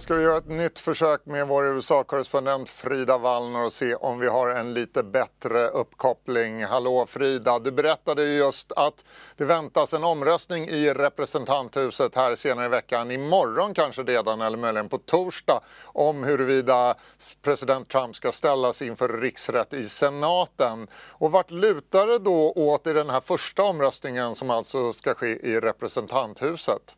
Då 0.00 0.02
ska 0.02 0.14
vi 0.14 0.22
göra 0.22 0.38
ett 0.38 0.48
nytt 0.48 0.78
försök 0.78 1.26
med 1.26 1.48
vår 1.48 1.66
USA-korrespondent 1.66 2.68
Frida 2.68 3.18
Wallner 3.18 3.64
och 3.64 3.72
se 3.72 3.94
om 3.94 4.18
vi 4.18 4.28
har 4.28 4.48
en 4.48 4.74
lite 4.74 5.02
bättre 5.02 5.68
uppkoppling. 5.68 6.64
Hallå 6.64 7.06
Frida, 7.06 7.58
du 7.58 7.70
berättade 7.70 8.24
just 8.24 8.72
att 8.72 9.04
det 9.36 9.44
väntas 9.44 9.94
en 9.94 10.04
omröstning 10.04 10.68
i 10.68 10.94
representanthuset 10.94 12.14
här 12.14 12.34
senare 12.34 12.66
i 12.66 12.68
veckan, 12.68 13.10
imorgon 13.10 13.74
kanske 13.74 14.02
redan 14.02 14.40
eller 14.40 14.58
möjligen 14.58 14.88
på 14.88 14.98
torsdag, 14.98 15.60
om 15.84 16.24
huruvida 16.24 16.94
president 17.42 17.88
Trump 17.88 18.16
ska 18.16 18.32
ställas 18.32 18.82
inför 18.82 19.08
riksrätt 19.08 19.74
i 19.74 19.88
senaten. 19.88 20.86
Och 20.94 21.32
vart 21.32 21.50
lutar 21.50 22.06
det 22.06 22.18
då 22.18 22.52
åt 22.52 22.86
i 22.86 22.92
den 22.92 23.10
här 23.10 23.20
första 23.20 23.62
omröstningen 23.62 24.34
som 24.34 24.50
alltså 24.50 24.92
ska 24.92 25.14
ske 25.14 25.26
i 25.26 25.60
representanthuset? 25.60 26.96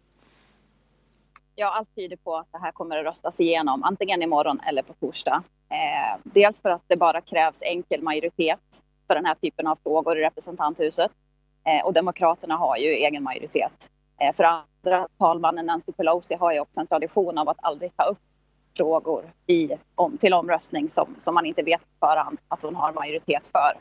Ja, 1.54 1.70
allt 1.70 1.94
tyder 1.94 2.16
på 2.16 2.36
att 2.36 2.52
det 2.52 2.58
här 2.58 2.72
kommer 2.72 2.98
att 2.98 3.04
röstas 3.04 3.40
igenom 3.40 3.82
antingen 3.82 4.22
imorgon 4.22 4.60
eller 4.60 4.82
på 4.82 4.92
torsdag. 4.94 5.42
Eh, 5.68 6.20
dels 6.22 6.62
för 6.62 6.70
att 6.70 6.82
det 6.86 6.96
bara 6.96 7.20
krävs 7.20 7.62
enkel 7.62 8.02
majoritet 8.02 8.82
för 9.06 9.14
den 9.14 9.24
här 9.24 9.34
typen 9.34 9.66
av 9.66 9.78
frågor 9.82 10.18
i 10.18 10.22
representanthuset. 10.22 11.10
Eh, 11.64 11.86
och 11.86 11.92
Demokraterna 11.92 12.56
har 12.56 12.76
ju 12.76 12.88
egen 12.88 13.22
majoritet. 13.22 13.90
Eh, 14.20 14.34
för 14.34 14.44
andra, 14.44 15.08
talmannen 15.18 15.66
Nancy 15.66 15.92
Pelosi 15.92 16.34
har 16.34 16.52
ju 16.52 16.60
också 16.60 16.80
en 16.80 16.86
tradition 16.86 17.38
av 17.38 17.48
att 17.48 17.58
aldrig 17.62 17.96
ta 17.96 18.04
upp 18.04 18.18
frågor 18.76 19.24
i, 19.46 19.70
om, 19.94 20.18
till 20.18 20.34
omröstning 20.34 20.88
som, 20.88 21.16
som 21.18 21.34
man 21.34 21.46
inte 21.46 21.62
vet 21.62 21.80
på 21.80 22.06
förhand 22.06 22.38
att 22.48 22.62
hon 22.62 22.76
har 22.76 22.92
majoritet 22.92 23.50
för. 23.52 23.78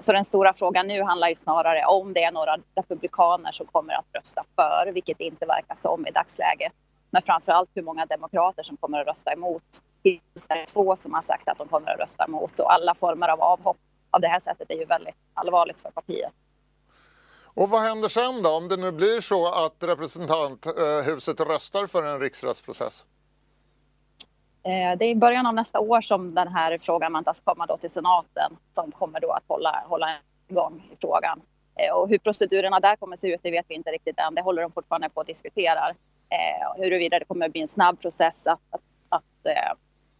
Så 0.00 0.12
den 0.12 0.24
stora 0.24 0.54
frågan 0.54 0.86
nu 0.86 1.02
handlar 1.02 1.28
ju 1.28 1.34
snarare 1.34 1.84
om 1.84 2.12
det 2.12 2.22
är 2.22 2.32
några 2.32 2.56
republikaner 2.74 3.52
som 3.52 3.66
kommer 3.66 3.94
att 3.94 4.06
rösta 4.12 4.44
för, 4.56 4.92
vilket 4.92 5.18
det 5.18 5.24
inte 5.24 5.46
verkar 5.46 5.74
som 5.74 6.06
i 6.06 6.10
dagsläget. 6.10 6.72
Men 7.16 7.22
framför 7.22 7.52
allt 7.52 7.70
hur 7.74 7.82
många 7.82 8.06
demokrater 8.06 8.62
som 8.62 8.76
kommer 8.76 9.00
att 9.00 9.06
rösta 9.06 9.32
emot. 9.32 9.62
Det 10.02 10.20
är 10.48 10.66
två 10.66 10.96
som 10.96 11.14
har 11.14 11.22
sagt 11.22 11.48
att 11.48 11.58
de 11.58 11.68
kommer 11.68 11.90
att 11.90 12.00
rösta 12.00 12.24
emot 12.24 12.60
och 12.60 12.72
alla 12.72 12.94
former 12.94 13.28
av 13.28 13.40
avhopp 13.40 13.76
av 14.10 14.20
det 14.20 14.28
här 14.28 14.40
sättet 14.40 14.70
är 14.70 14.74
ju 14.74 14.84
väldigt 14.84 15.14
allvarligt 15.34 15.80
för 15.80 15.90
partiet. 15.90 16.32
Och 17.44 17.68
vad 17.68 17.80
händer 17.80 18.08
sen 18.08 18.42
då 18.42 18.50
om 18.56 18.68
det 18.68 18.76
nu 18.76 18.92
blir 18.92 19.20
så 19.20 19.46
att 19.46 19.76
representanthuset 19.80 21.40
röstar 21.40 21.86
för 21.86 22.02
en 22.02 22.20
riksrättsprocess? 22.20 23.06
Eh, 24.62 24.98
det 24.98 25.04
är 25.04 25.10
i 25.10 25.16
början 25.16 25.46
av 25.46 25.54
nästa 25.54 25.80
år 25.80 26.00
som 26.00 26.34
den 26.34 26.48
här 26.48 26.78
frågan 26.78 27.12
väntas 27.12 27.40
komma 27.40 27.66
då 27.66 27.76
till 27.76 27.90
senaten 27.90 28.56
som 28.72 28.92
kommer 28.92 29.20
då 29.20 29.30
att 29.30 29.44
hålla, 29.48 29.84
hålla 29.86 30.16
igång 30.48 30.88
i 30.92 30.96
frågan. 31.00 31.40
Eh, 31.76 31.94
och 31.94 32.08
hur 32.08 32.18
procedurerna 32.18 32.80
där 32.80 32.96
kommer 32.96 33.16
att 33.16 33.20
se 33.20 33.34
ut, 33.34 33.40
det 33.42 33.50
vet 33.50 33.66
vi 33.68 33.74
inte 33.74 33.90
riktigt 33.90 34.18
än. 34.18 34.34
Det 34.34 34.42
håller 34.42 34.62
de 34.62 34.72
fortfarande 34.72 35.08
på 35.08 35.20
att 35.20 35.26
diskutera 35.26 35.94
eh, 36.30 36.82
huruvida 36.82 37.18
det 37.18 37.24
kommer 37.24 37.46
att 37.46 37.52
bli 37.52 37.60
en 37.60 37.68
snabb 37.68 38.00
process 38.00 38.46
att, 38.46 38.60
att, 38.70 38.80
att 39.08 39.46
eh, 39.46 39.72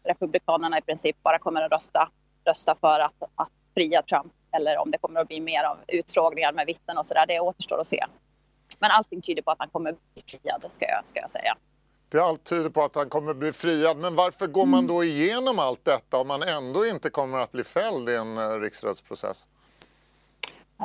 Republikanerna 0.05 0.79
i 0.79 0.83
princip 0.83 1.17
bara 1.23 1.39
kommer 1.39 1.63
att 1.63 1.73
rösta, 1.73 2.11
rösta 2.45 2.75
för 2.81 3.01
att, 3.01 3.23
att 3.35 3.51
fria 3.75 4.03
Trump 4.03 4.33
eller 4.57 4.79
om 4.79 4.91
det 4.91 4.99
kommer 4.99 5.21
att 5.21 5.29
bli 5.29 5.41
mer 5.41 5.65
av 5.65 5.79
utfrågningar 5.89 6.53
med 6.53 6.67
vittnen 6.67 6.99
och 6.99 7.07
så 7.07 7.15
där. 7.15 7.27
Det 7.27 7.41
återstår 7.41 7.81
att 7.81 7.87
se. 7.87 8.05
Men 8.79 8.91
allting 8.91 9.23
tyder 9.23 9.43
på 9.43 9.51
att 9.51 9.59
han 9.59 9.69
kommer 9.69 9.91
att 9.91 10.15
bli 10.15 10.23
friad, 10.23 10.65
ska 10.73 10.89
jag, 10.89 11.09
ska 11.09 11.21
jag 11.21 11.31
säga. 11.31 11.57
Det 12.09 12.21
allt 12.21 12.45
tyder 12.45 12.71
på 12.71 12.83
att 12.83 12.95
han 12.95 13.09
kommer 13.09 13.31
att 13.31 13.37
bli 13.37 13.53
friad. 13.53 13.97
Men 13.97 14.17
varför 14.17 14.47
går 14.47 14.67
man 14.67 14.87
då 14.87 15.05
igenom 15.05 15.59
allt 15.59 15.85
detta 15.85 16.21
om 16.21 16.29
man 16.29 16.43
ändå 16.43 16.87
inte 16.87 17.11
kommer 17.11 17.39
att 17.39 17.53
bli 17.53 17.65
fälld 17.65 18.09
i 18.09 18.17
en 18.17 18.39
eh, 18.39 18.61
riksrättsprocess? 18.61 19.47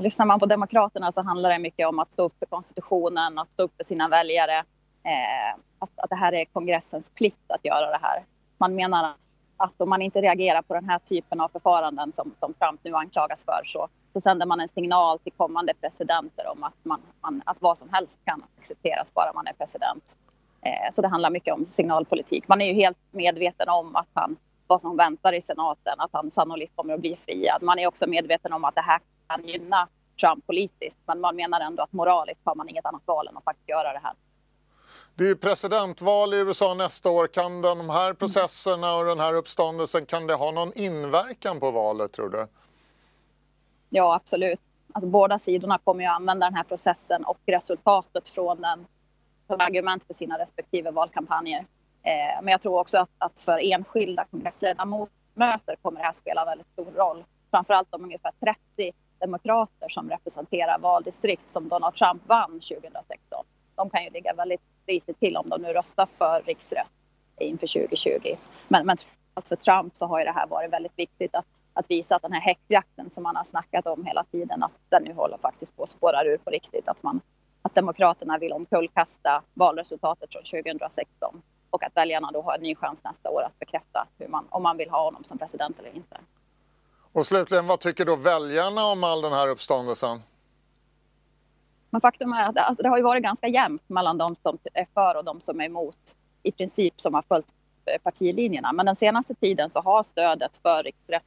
lyssnar 0.01 0.25
man 0.25 0.39
på 0.39 0.45
Demokraterna 0.45 1.11
så 1.11 1.21
handlar 1.21 1.49
det 1.49 1.59
mycket 1.59 1.87
om 1.87 1.99
att 1.99 2.13
stå 2.13 2.23
upp 2.23 2.39
för 2.39 2.45
konstitutionen, 2.45 3.39
att 3.39 3.49
stå 3.49 3.63
upp 3.63 3.73
för 3.77 3.83
sina 3.83 4.07
väljare, 4.07 4.63
Eh, 5.03 5.59
att, 5.79 5.89
att 5.95 6.09
det 6.09 6.15
här 6.15 6.33
är 6.33 6.45
kongressens 6.45 7.09
plikt 7.09 7.51
att 7.51 7.65
göra 7.65 7.91
det 7.91 7.99
här. 8.01 8.25
Man 8.57 8.75
menar 8.75 9.13
att 9.57 9.81
om 9.81 9.89
man 9.89 10.01
inte 10.01 10.21
reagerar 10.21 10.61
på 10.61 10.73
den 10.73 10.89
här 10.89 10.99
typen 10.99 11.41
av 11.41 11.49
förfaranden 11.49 12.11
som, 12.11 12.35
som 12.39 12.53
Trump 12.53 12.79
nu 12.83 12.93
anklagas 12.93 13.43
för 13.43 13.61
så, 13.65 13.87
så 14.13 14.21
sänder 14.21 14.45
man 14.45 14.59
en 14.59 14.69
signal 14.69 15.19
till 15.19 15.31
kommande 15.31 15.73
presidenter 15.81 16.47
om 16.47 16.63
att, 16.63 16.73
man, 16.83 17.01
man, 17.21 17.41
att 17.45 17.61
vad 17.61 17.77
som 17.77 17.89
helst 17.89 18.19
kan 18.25 18.43
accepteras 18.59 19.13
bara 19.13 19.33
man 19.33 19.47
är 19.47 19.53
president. 19.53 20.15
Eh, 20.61 20.91
så 20.91 21.01
det 21.01 21.07
handlar 21.07 21.29
mycket 21.29 21.53
om 21.53 21.65
signalpolitik. 21.65 22.47
Man 22.47 22.61
är 22.61 22.65
ju 22.65 22.73
helt 22.73 22.97
medveten 23.11 23.69
om 23.69 23.95
att 23.95 24.09
han, 24.13 24.37
vad 24.67 24.81
som 24.81 24.97
väntar 24.97 25.33
i 25.33 25.41
senaten, 25.41 25.95
att 25.97 26.09
han 26.13 26.31
sannolikt 26.31 26.75
kommer 26.75 26.93
att 26.93 26.99
bli 27.01 27.15
friad. 27.25 27.63
Man 27.63 27.79
är 27.79 27.87
också 27.87 28.07
medveten 28.07 28.53
om 28.53 28.63
att 28.63 28.75
det 28.75 28.81
här 28.81 28.99
kan 29.27 29.47
gynna 29.47 29.87
Trump 30.19 30.47
politiskt, 30.47 30.99
men 31.05 31.19
man 31.19 31.35
menar 31.35 31.59
ändå 31.61 31.83
att 31.83 31.93
moraliskt 31.93 32.41
har 32.43 32.55
man 32.55 32.69
inget 32.69 32.85
annat 32.85 33.01
val 33.05 33.27
än 33.27 33.37
att 33.37 33.43
faktiskt 33.43 33.69
göra 33.69 33.93
det 33.93 33.99
här. 34.03 34.13
Det 35.15 35.23
är 35.23 35.27
ju 35.27 35.35
presidentval 35.35 36.33
i 36.33 36.37
USA 36.37 36.73
nästa 36.73 37.09
år. 37.09 37.27
Kan 37.27 37.61
de 37.61 37.89
här 37.89 38.13
processerna 38.13 38.95
och 38.95 39.05
den 39.05 39.19
här 39.19 39.33
uppståndelsen, 39.33 40.05
kan 40.05 40.27
det 40.27 40.33
ha 40.33 40.51
någon 40.51 40.71
inverkan 40.75 41.59
på 41.59 41.71
valet 41.71 42.11
tror 42.11 42.29
du? 42.29 42.47
Ja, 43.89 44.15
absolut. 44.15 44.59
Alltså, 44.93 45.09
båda 45.09 45.39
sidorna 45.39 45.79
kommer 45.83 46.03
ju 46.03 46.09
använda 46.09 46.45
den 46.45 46.55
här 46.55 46.63
processen 46.63 47.23
och 47.23 47.37
resultatet 47.45 48.27
från 48.27 48.61
den 48.61 48.85
som 49.47 49.61
argument 49.61 50.03
för 50.03 50.13
sina 50.13 50.39
respektive 50.39 50.91
valkampanjer. 50.91 51.65
Eh, 52.03 52.41
men 52.43 52.51
jag 52.51 52.61
tror 52.61 52.79
också 52.79 52.97
att, 52.97 53.09
att 53.17 53.39
för 53.39 53.73
enskilda 53.73 54.25
kongressledamöter 54.31 55.75
kommer 55.81 55.99
det 55.99 56.05
här 56.05 56.13
spela 56.13 56.45
väldigt 56.45 56.67
stor 56.67 56.91
roll. 56.95 57.23
Framförallt 57.51 57.91
de 57.91 58.03
ungefär 58.03 58.31
30 58.75 58.91
demokrater 59.19 59.89
som 59.89 60.09
representerar 60.09 60.79
valdistrikt 60.79 61.53
som 61.53 61.69
Donald 61.69 61.95
Trump 61.95 62.21
vann 62.27 62.51
2016. 62.51 63.45
De 63.75 63.89
kan 63.89 64.03
ju 64.03 64.09
ligga 64.09 64.33
väldigt 64.33 64.61
risigt 64.87 65.19
till 65.19 65.37
om 65.37 65.49
de 65.49 65.61
nu 65.61 65.73
röstar 65.73 66.07
för 66.17 66.41
riksrätt 66.45 66.87
inför 67.39 67.67
2020. 67.67 68.35
Men, 68.67 68.85
men 68.85 68.97
för 69.47 69.55
Trump 69.55 69.97
så 69.97 70.05
har 70.05 70.19
ju 70.19 70.25
det 70.25 70.31
här 70.31 70.47
varit 70.47 70.73
väldigt 70.73 70.99
viktigt 70.99 71.35
att, 71.35 71.45
att 71.73 71.85
visa 71.89 72.15
att 72.15 72.21
den 72.21 72.31
här 72.31 72.41
häxjakten 72.41 73.09
som 73.13 73.23
man 73.23 73.35
har 73.35 73.45
snackat 73.45 73.85
om 73.87 74.05
hela 74.05 74.23
tiden, 74.23 74.63
att 74.63 74.71
den 74.89 75.03
nu 75.03 75.13
håller 75.13 75.37
faktiskt 75.37 75.77
på 75.77 75.83
att 75.83 75.89
spåra 75.89 76.23
ur 76.23 76.37
på 76.37 76.49
riktigt. 76.49 76.87
Att, 76.87 77.03
man, 77.03 77.21
att 77.61 77.75
Demokraterna 77.75 78.37
vill 78.37 78.53
omkullkasta 78.53 79.43
valresultatet 79.53 80.31
från 80.31 80.43
2016 80.63 81.41
och 81.69 81.83
att 81.83 81.97
väljarna 81.97 82.31
då 82.31 82.41
har 82.41 82.55
en 82.55 82.61
ny 82.61 82.75
chans 82.75 83.03
nästa 83.03 83.29
år 83.29 83.41
att 83.41 83.59
bekräfta 83.59 84.07
hur 84.17 84.27
man, 84.27 84.47
om 84.49 84.63
man 84.63 84.77
vill 84.77 84.89
ha 84.89 85.03
honom 85.03 85.23
som 85.23 85.37
president 85.37 85.79
eller 85.79 85.95
inte. 85.95 86.17
Och 87.13 87.25
slutligen, 87.25 87.67
vad 87.67 87.79
tycker 87.79 88.05
då 88.05 88.15
väljarna 88.15 88.85
om 88.85 89.03
all 89.03 89.21
den 89.21 89.33
här 89.33 89.49
uppståndelsen? 89.49 90.21
Men 91.91 92.01
faktum 92.01 92.33
är 92.33 92.49
att 92.49 92.57
alltså, 92.57 92.83
det 92.83 92.89
har 92.89 92.97
ju 92.97 93.03
varit 93.03 93.23
ganska 93.23 93.47
jämnt 93.47 93.89
mellan 93.89 94.17
de 94.17 94.35
som 94.43 94.57
är 94.73 94.87
för 94.93 95.17
och 95.17 95.25
de 95.25 95.41
som 95.41 95.61
är 95.61 95.65
emot 95.65 96.15
i 96.43 96.51
princip 96.51 97.01
som 97.01 97.13
har 97.13 97.21
följt 97.21 97.53
eh, 97.85 98.01
partilinjerna. 98.03 98.73
Men 98.73 98.85
den 98.85 98.95
senaste 98.95 99.35
tiden 99.35 99.69
så 99.69 99.81
har 99.81 100.03
stödet 100.03 100.57
för 100.57 100.83
riksrätt 100.83 101.23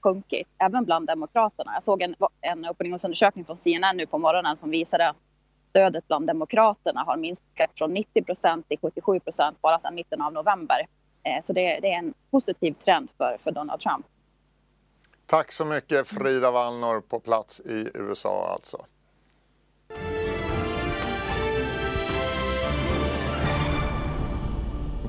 sjunkit, 0.00 0.48
även 0.58 0.84
bland 0.84 1.06
Demokraterna. 1.06 1.72
Jag 1.74 1.82
såg 1.82 2.02
en, 2.02 2.14
en 2.40 2.66
opinionsundersökning 2.66 3.44
från 3.44 3.56
CNN 3.56 3.96
nu 3.96 4.06
på 4.06 4.18
morgonen 4.18 4.56
som 4.56 4.70
visade 4.70 5.08
att 5.08 5.16
stödet 5.70 6.08
bland 6.08 6.26
Demokraterna 6.26 7.00
har 7.00 7.16
minskat 7.16 7.70
från 7.74 7.94
90 7.94 8.24
procent 8.24 8.68
till 8.68 8.78
77 8.78 9.20
procent 9.20 9.62
bara 9.62 9.78
sedan 9.78 9.94
mitten 9.94 10.22
av 10.22 10.32
november. 10.32 10.86
Eh, 11.22 11.42
så 11.42 11.52
det, 11.52 11.80
det, 11.80 11.92
är 11.92 11.98
en 11.98 12.14
positiv 12.30 12.72
trend 12.72 13.08
för, 13.18 13.36
för 13.40 13.50
Donald 13.50 13.80
Trump. 13.80 14.06
Tack 15.26 15.52
så 15.52 15.64
mycket 15.64 16.08
Frida 16.08 16.50
Wallnor 16.50 17.00
på 17.00 17.20
plats 17.20 17.60
i 17.60 17.90
USA 17.94 18.52
alltså. 18.52 18.84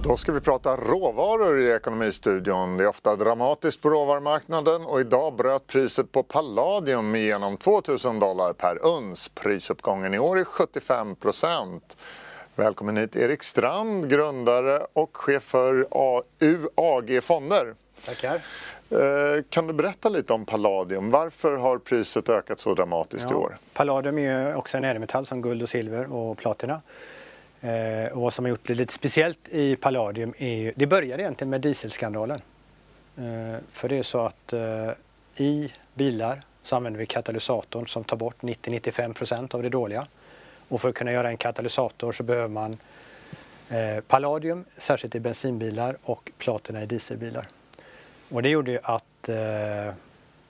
Då 0.04 0.18
ska 0.18 0.32
vi 0.32 0.42
prata 0.42 0.76
råvaror 0.78 1.60
i 1.60 1.72
Ekonomistudion. 1.72 2.78
Det 2.78 2.84
är 2.84 2.88
ofta 2.88 3.16
dramatiskt 3.16 3.82
på 3.82 3.90
råvarumarknaden 3.90 4.86
och 4.86 5.02
idag 5.02 5.36
bröt 5.36 5.68
priset 5.68 6.12
på 6.12 6.24
palladium 6.24 7.16
igenom 7.16 7.58
2000 7.58 8.20
dollar 8.20 8.54
per 8.54 8.86
uns. 8.86 9.30
Prisuppgången 9.30 10.14
i 10.14 10.20
år 10.20 10.40
är 10.40 10.44
75 10.44 11.16
procent. 11.16 11.98
Välkommen 12.56 12.98
hit 12.98 13.16
Erik 13.16 13.44
Strand, 13.44 14.10
grundare 14.10 14.86
och 14.94 15.18
chef 15.18 15.44
för 15.44 15.88
UAG 16.40 17.24
Fonder. 17.24 17.76
Tackar. 18.06 18.36
Eh, 18.90 19.44
kan 19.50 19.68
du 19.68 19.74
berätta 19.74 20.10
lite 20.10 20.34
om 20.34 20.46
palladium? 20.46 21.12
Varför 21.12 21.56
har 21.56 21.78
priset 21.78 22.30
ökat 22.30 22.60
så 22.60 22.74
dramatiskt 22.74 23.28
ja, 23.30 23.32
i 23.32 23.36
år? 23.36 23.58
Palladium 23.74 24.18
är 24.18 24.56
också 24.56 24.78
en 24.78 24.84
ädelmetall 24.84 25.26
som 25.26 25.42
guld 25.42 25.64
och 25.64 25.70
silver 25.70 26.14
och 26.14 26.38
platina. 26.38 26.82
Eh, 27.62 28.12
och 28.14 28.22
vad 28.22 28.34
som 28.34 28.46
har 28.46 28.50
gjort 28.50 28.68
det 28.68 28.76
lite 28.76 28.94
speciellt 28.94 29.50
i 29.50 29.76
palladium 29.76 30.34
är 30.38 30.56
ju, 30.56 30.74
det 30.76 30.86
började 30.86 31.24
egentligen 31.24 31.50
med 31.50 31.62
dieselskandalen. 31.62 32.42
Eh, 33.18 33.56
för 33.72 33.90
det 33.90 33.98
är 33.98 34.04
så 34.04 34.20
att 34.20 34.54
eh, 34.54 34.92
i 35.36 35.74
bilar 35.94 36.42
så 36.64 36.76
använder 36.76 37.00
vi 37.00 37.06
katalysatorn 37.06 37.88
som 37.88 38.04
tar 38.04 38.18
bort 38.18 38.42
90-95 38.42 39.14
procent 39.14 39.56
av 39.56 39.64
det 39.64 39.70
dåliga. 39.70 40.08
Och 40.68 40.82
för 40.82 40.90
att 40.90 40.96
kunna 40.96 41.12
göra 41.12 41.30
en 41.30 41.38
katalysator 41.38 42.12
så 42.12 42.24
behöver 42.24 42.48
man 42.48 42.78
eh, 43.70 44.00
palladium, 44.08 44.66
särskilt 44.78 45.16
i 45.16 45.20
bensinbilar 45.20 45.98
och 46.04 46.32
platina 46.38 46.84
i 46.84 46.86
dieselbilar. 46.86 47.48
Och 48.30 48.44
det 48.44 48.50
gjorde 48.50 48.72
ju 48.72 48.80
att 48.84 49.30
eh, 49.30 49.36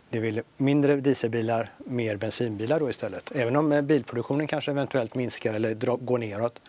det 0.10 0.20
ville 0.20 0.44
mindre 0.58 0.96
dieselbilar, 0.96 1.70
mer 1.78 2.16
bensinbilar 2.16 2.80
då 2.80 2.90
istället. 2.90 3.32
Även 3.36 3.56
om 3.56 3.72
eh, 3.72 3.82
bilproduktionen 3.82 4.48
kanske 4.48 4.72
eventuellt 4.72 5.16
minskar 5.16 5.54
eller 5.54 5.76
går 5.96 6.18
neråt 6.18 6.60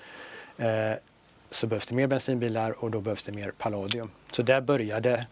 så 1.50 1.66
behövs 1.66 1.86
det 1.86 1.94
mer 1.94 2.06
bensinbilar 2.06 2.84
och 2.84 2.90
då 2.90 3.00
behövs 3.00 3.22
det 3.22 3.32
mer 3.32 3.52
palladium. 3.58 4.10
Så 4.32 4.42
där 4.42 4.60
började 4.60 5.26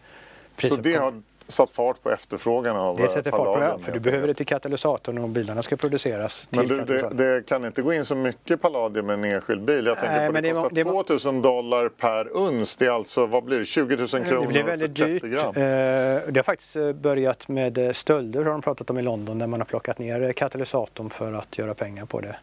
Så 0.57 0.75
det 0.75 0.93
har 0.93 1.21
satt 1.47 1.69
fart 1.69 2.03
på 2.03 2.11
efterfrågan 2.11 2.75
av 2.75 2.97
Det 2.97 3.09
sätter 3.09 3.31
fart 3.31 3.45
på 3.45 3.59
det, 3.59 3.83
för 3.83 3.91
du 3.91 3.99
behöver 3.99 4.27
det 4.27 4.33
till 4.33 4.45
katalysatorn 4.45 5.17
och 5.17 5.29
bilarna 5.29 5.63
ska 5.63 5.77
produceras. 5.77 6.47
Men 6.49 6.67
du, 6.67 6.81
det, 6.81 7.09
det, 7.09 7.45
kan 7.45 7.65
inte 7.65 7.81
gå 7.81 7.93
in 7.93 8.05
så 8.05 8.15
mycket 8.15 8.61
palladium 8.61 9.09
i 9.09 9.13
en 9.13 9.23
enskild 9.23 9.61
bil. 9.61 9.85
Jag 9.85 9.99
tänker 9.99 10.17
Nej, 10.17 10.27
på 10.27 10.33
det, 10.33 10.41
det 10.41 10.53
kostar 10.53 10.75
det, 10.75 10.83
2000 10.83 11.41
dollar 11.41 11.89
per 11.89 12.27
uns. 12.27 12.75
Det 12.75 12.85
är 12.85 12.91
alltså, 12.91 13.25
vad 13.25 13.43
blir 13.43 13.59
det, 13.59 13.65
20 13.65 13.95
000 13.95 14.07
kronor 14.07 14.41
Det 14.41 14.47
blir 14.47 14.63
väldigt 14.63 14.95
dyrt. 14.95 15.23
Gram. 15.23 15.47
Eh, 15.47 15.53
det 15.53 16.33
har 16.35 16.43
faktiskt 16.43 16.75
eh, 16.75 16.91
börjat 16.91 17.47
med 17.47 17.77
eh, 17.77 17.91
stölder 17.91 18.43
har 18.43 18.51
de 18.51 18.61
pratat 18.61 18.89
om 18.89 18.99
i 18.99 19.01
London 19.01 19.39
där 19.39 19.47
man 19.47 19.59
har 19.59 19.65
plockat 19.65 19.99
ner 19.99 20.33
katalysatorn 20.33 21.09
för 21.09 21.33
att 21.33 21.57
göra 21.57 21.73
pengar 21.73 22.05
på 22.05 22.21
det. 22.21 22.35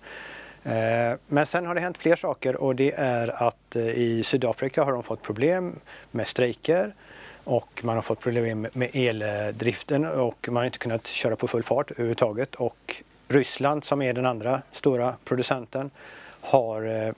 Eh, 0.65 1.19
men 1.27 1.47
sen 1.47 1.67
har 1.67 1.75
det 1.75 1.81
hänt 1.81 1.99
fler 1.99 2.17
saker 2.17 2.57
och 2.57 2.77
det 2.77 2.93
är 2.97 3.49
att 3.49 3.77
eh, 3.77 3.83
i 3.83 4.23
Sydafrika 4.23 4.85
har 4.85 4.93
de 4.93 5.03
fått 5.03 5.23
problem 5.23 5.81
med 6.11 6.29
strejker 6.29 6.95
och 7.45 7.81
man 7.85 7.95
har 7.95 8.03
fått 8.03 8.21
problem 8.21 8.67
med 8.73 8.91
eldriften 8.93 10.07
och 10.07 10.49
man 10.49 10.57
har 10.57 10.65
inte 10.65 10.79
kunnat 10.79 11.07
köra 11.07 11.37
på 11.37 11.49
full 11.49 11.63
fart 11.63 11.91
överhuvudtaget. 11.91 12.55
Och 12.55 13.03
Ryssland 13.29 13.85
som 13.85 14.03
är 14.03 14.13
den 14.13 14.27
andra 14.27 14.63
stora 14.73 15.17
producenten 15.25 15.91
har 16.41 17.07
eh, 17.07 17.13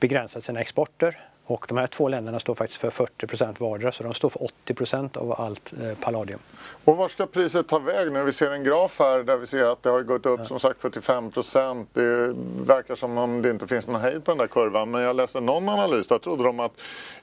begränsat 0.00 0.44
sina 0.44 0.60
exporter 0.60 1.18
och 1.46 1.66
de 1.68 1.78
här 1.78 1.86
två 1.86 2.08
länderna 2.08 2.40
står 2.40 2.54
faktiskt 2.54 2.80
för 2.80 2.90
40 2.90 3.26
procent 3.26 3.60
vardera 3.60 3.92
så 3.92 4.02
de 4.02 4.14
står 4.14 4.30
för 4.30 4.42
80 4.44 4.74
procent 4.74 5.16
av 5.16 5.40
allt 5.40 5.72
eh, 5.72 5.98
palladium. 6.00 6.38
Och 6.84 6.96
var 6.96 7.08
ska 7.08 7.26
priset 7.26 7.68
ta 7.68 7.78
väg 7.78 8.12
nu? 8.12 8.24
Vi 8.24 8.32
ser 8.32 8.50
en 8.50 8.64
graf 8.64 8.98
här 8.98 9.18
där 9.22 9.36
vi 9.36 9.46
ser 9.46 9.64
att 9.64 9.82
det 9.82 9.90
har 9.90 10.00
gått 10.00 10.26
upp 10.26 10.40
ja. 10.40 10.46
som 10.46 10.60
sagt 10.60 10.80
45 10.80 11.30
procent. 11.30 11.88
Det 11.92 12.34
verkar 12.66 12.94
som 12.94 13.18
om 13.18 13.42
det 13.42 13.50
inte 13.50 13.66
finns 13.66 13.86
någon 13.86 14.00
hejd 14.00 14.24
på 14.24 14.30
den 14.30 14.38
där 14.38 14.46
kurvan. 14.46 14.90
Men 14.90 15.02
jag 15.02 15.16
läste 15.16 15.40
någon 15.40 15.68
analys 15.68 16.06
där 16.06 16.18
trodde 16.18 16.44
de 16.44 16.60
att 16.60 16.72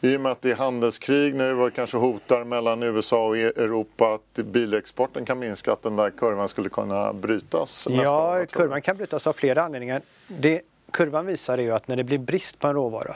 i 0.02 0.18
och 0.18 0.22
med 0.22 0.32
att 0.32 0.42
det 0.42 0.52
är 0.52 0.56
handelskrig 0.56 1.36
nu 1.36 1.62
och 1.62 1.74
kanske 1.74 1.98
hotar 1.98 2.44
mellan 2.44 2.84
USA 2.84 3.28
och 3.28 3.38
e- 3.38 3.54
Europa 3.56 4.14
att 4.14 4.46
bilexporten 4.46 5.26
kan 5.26 5.40
minska 5.40 5.74
att 5.74 5.84
den 5.84 5.96
där 5.96 6.10
kurvan 6.10 6.48
skulle 6.48 6.70
kunna 6.70 7.14
brytas. 7.14 7.88
Ja, 7.90 8.46
kurvan 8.52 8.82
kan 8.82 8.98
brytas 8.98 9.28
av 9.28 9.34
flera 9.34 9.64
anledningar. 9.64 10.02
Det 10.28 10.62
kurvan 10.92 11.26
visar 11.26 11.58
är 11.58 11.62
ju 11.62 11.72
att 11.72 11.88
när 11.88 11.96
det 11.96 12.04
blir 12.04 12.18
brist 12.18 12.60
på 12.60 12.68
en 12.68 12.74
råvara 12.74 13.16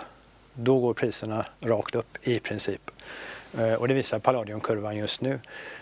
då 0.56 0.80
går 0.80 0.94
priserna 0.94 1.46
rakt 1.62 1.96
upp 1.96 2.18
i 2.28 2.40
princip. 2.40 2.92
Eh, 3.60 3.74
och 3.74 3.88
det 3.88 3.94
visar 3.94 4.20
palladiumkurvan 4.20 4.98
just 4.98 5.22
nu. 5.22 5.40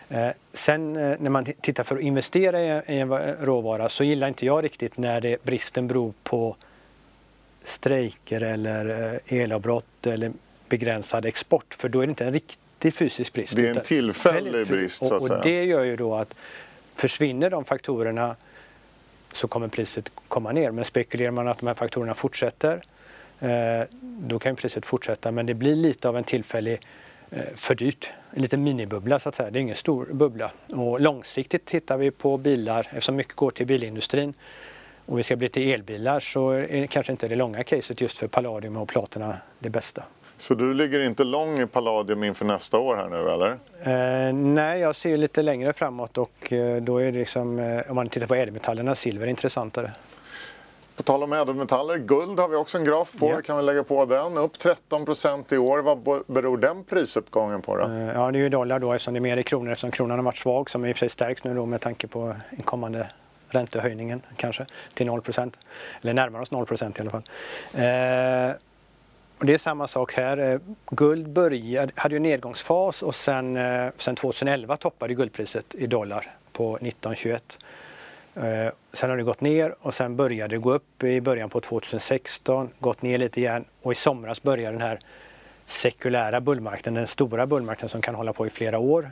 Eh, 0.10 0.30
sen 0.54 0.96
eh, 0.96 1.16
när 1.20 1.30
man 1.30 1.46
tittar 1.46 1.84
för 1.84 1.96
att 1.96 2.02
investera 2.02 2.84
i 2.86 3.00
en 3.00 3.10
råvara 3.42 3.90
så 3.90 4.04
gillar 4.04 4.28
inte 4.28 4.46
jag 4.46 4.64
riktigt 4.64 4.98
när 4.98 5.22
det, 5.22 5.44
bristen 5.44 5.88
beror 5.88 6.14
på 6.24 6.56
strejker 7.64 8.42
eller 8.42 9.20
elavbrott 9.28 10.08
eller 10.08 10.32
begränsad 10.70 11.26
export 11.26 11.74
för 11.74 11.90
då 11.90 12.02
är 12.02 12.08
det 12.08 12.10
inte 12.10 12.26
en 12.26 12.34
riktig 12.34 12.94
fysisk 12.94 13.34
brist. 13.34 13.56
Det 13.56 13.68
är 13.68 13.76
en 13.76 13.84
tillfällig 13.84 14.68
brist 14.68 15.06
så 15.06 15.16
att 15.16 15.24
säga. 15.24 15.38
Och 15.38 15.44
det 15.44 15.64
gör 15.64 15.84
ju 15.84 15.96
då 15.96 16.16
att 16.16 16.34
försvinner 16.96 17.50
de 17.50 17.66
faktorerna 17.66 18.36
så 19.34 19.48
kommer 19.48 19.68
priset 19.68 20.12
komma 20.28 20.52
ner. 20.52 20.72
Men 20.72 20.86
spekulerar 20.86 21.32
man 21.32 21.48
att 21.48 21.60
de 21.60 21.68
här 21.68 21.74
faktorerna 21.74 22.14
fortsätter 22.14 22.82
då 24.02 24.40
kan 24.40 24.56
priset 24.56 24.86
fortsätta 24.86 25.32
men 25.32 25.46
det 25.46 25.54
blir 25.54 25.76
lite 25.76 26.10
av 26.10 26.18
en 26.18 26.24
tillfällig 26.24 26.80
eh, 27.30 27.42
för 27.56 27.76
dyrt. 27.76 28.10
En 28.32 28.42
liten 28.42 28.64
minibubbla 28.64 29.20
så 29.20 29.30
att 29.30 29.36
säga. 29.36 29.52
Det 29.52 29.60
är 29.60 29.62
ingen 29.62 29.76
stor 29.76 30.06
bubbla. 30.12 30.52
Och 30.68 31.02
långsiktigt 31.02 31.66
tittar 31.66 31.98
vi 31.98 32.12
på 32.12 32.38
bilar, 32.38 32.88
eftersom 32.90 33.16
mycket 33.16 33.34
går 33.34 33.52
till 33.52 33.68
bilindustrin 33.68 34.34
och 35.06 35.20
vi 35.20 35.24
ska 35.24 35.36
bli 35.36 35.50
till 35.50 35.74
elbilar 35.74 36.20
så 36.20 36.50
är 36.52 36.88
kanske 36.88 37.12
inte 37.12 37.28
det 37.28 37.36
långa 37.36 37.64
caset 37.64 38.02
just 38.02 38.18
för 38.18 38.28
palladium 38.28 38.78
och 38.78 38.88
platina 38.88 39.38
det 39.60 39.70
bästa. 39.70 40.04
Så 40.38 40.56
du 40.56 40.74
ligger 40.74 41.00
inte 41.00 41.24
lång 41.24 41.62
i 41.62 41.66
palladium 41.66 42.24
inför 42.24 42.46
nästa 42.46 42.78
år 42.78 42.96
här 42.96 43.10
nu 43.10 43.30
eller? 43.30 43.52
Eh, 44.28 44.34
nej, 44.34 44.80
jag 44.80 44.96
ser 44.96 45.18
lite 45.18 45.42
längre 45.42 45.74
framåt 45.74 46.18
och 46.18 46.54
eh, 46.54 46.82
då 46.82 46.98
är 46.98 47.12
det 47.12 47.18
liksom, 47.18 47.60
eh, 47.60 47.82
om 47.90 47.96
man 47.96 48.10
tittar 48.10 48.28
på 48.28 48.36
ädelmetallerna, 48.36 48.96
silver 48.96 49.28
intressantare. 49.28 49.92
På 50.96 51.04
tal 51.04 51.24
om 51.24 51.34
ädelmetaller, 51.34 51.98
guld 51.98 52.40
har 52.40 52.48
vi 52.48 52.56
också 52.56 52.78
en 52.78 52.84
graf 52.84 53.12
på. 53.20 53.30
Ja. 53.30 53.42
Kan 53.42 53.58
vi 53.58 53.64
lägga 53.64 53.84
på 53.84 54.06
den? 54.06 54.38
Upp 54.38 54.58
13% 54.58 55.54
i 55.54 55.58
år. 55.58 55.80
Vad 55.80 56.24
beror 56.28 56.58
den 56.58 56.84
prisuppgången 56.84 57.62
på? 57.62 57.76
Då? 57.76 57.84
Eh, 57.84 58.12
ja, 58.14 58.32
det 58.32 58.38
är 58.38 58.42
ju 58.42 58.50
dollar 58.50 58.80
då 58.80 58.94
eftersom 58.94 59.14
det 59.14 59.18
är 59.18 59.22
mer 59.22 59.38
i 59.38 59.44
kronor 59.44 59.72
eftersom 59.72 59.92
kronan 59.92 60.18
har 60.18 60.24
varit 60.24 60.38
svag 60.38 60.70
som 60.70 60.86
i 60.86 60.92
och 60.92 60.96
för 60.96 61.00
sig 61.00 61.10
stärks 61.10 61.44
nu 61.44 61.56
då 61.56 61.66
med 61.66 61.82
tanke 61.82 62.08
på 62.08 62.36
en 62.50 62.64
kommande 62.64 63.08
räntehöjningen 63.48 64.22
kanske 64.36 64.66
till 64.94 65.08
0% 65.10 65.54
Eller 66.02 66.14
närmar 66.14 66.42
oss 66.42 66.52
0% 66.52 66.98
i 66.98 67.02
alla 67.02 67.12
fall. 67.12 67.24
Eh, 67.74 68.56
och 69.38 69.46
det 69.46 69.54
är 69.54 69.58
samma 69.58 69.88
sak 69.88 70.14
här. 70.14 70.38
Eh, 70.38 70.60
guld 70.92 71.30
började, 71.30 71.92
hade 71.96 72.16
ju 72.16 72.18
en 72.18 72.24
nedgångsfas 72.24 73.02
och 73.02 73.16
sen, 73.16 73.58
eh, 73.58 73.92
sen 73.98 74.16
2011 74.16 74.78
toppade 74.78 75.14
guldpriset 75.14 75.76
i 75.76 75.88
dollar 75.88 76.36
på 76.52 76.78
1921. 76.82 77.58
Eh, 78.36 78.72
sen 78.94 79.10
har 79.10 79.18
det 79.18 79.24
gått 79.24 79.42
ner 79.42 79.76
och 79.82 79.94
sen 79.94 80.16
började 80.16 80.56
det 80.56 80.60
gå 80.60 80.74
upp 80.74 81.04
i 81.04 81.22
början 81.22 81.50
på 81.50 81.62
2016, 81.62 82.70
gått 82.80 83.02
ner 83.02 83.18
lite 83.18 83.40
igen 83.40 83.66
och 83.82 83.92
i 83.92 83.96
somras 83.96 84.44
började 84.44 84.72
den 84.72 84.82
här 84.82 85.00
sekulära 85.66 86.42
bullmarknaden, 86.42 86.94
den 86.94 87.08
stora 87.08 87.48
bullmarknaden 87.48 87.90
som 87.90 88.02
kan 88.02 88.16
hålla 88.16 88.34
på 88.34 88.48
i 88.48 88.50
flera 88.50 88.80
år. 88.80 89.12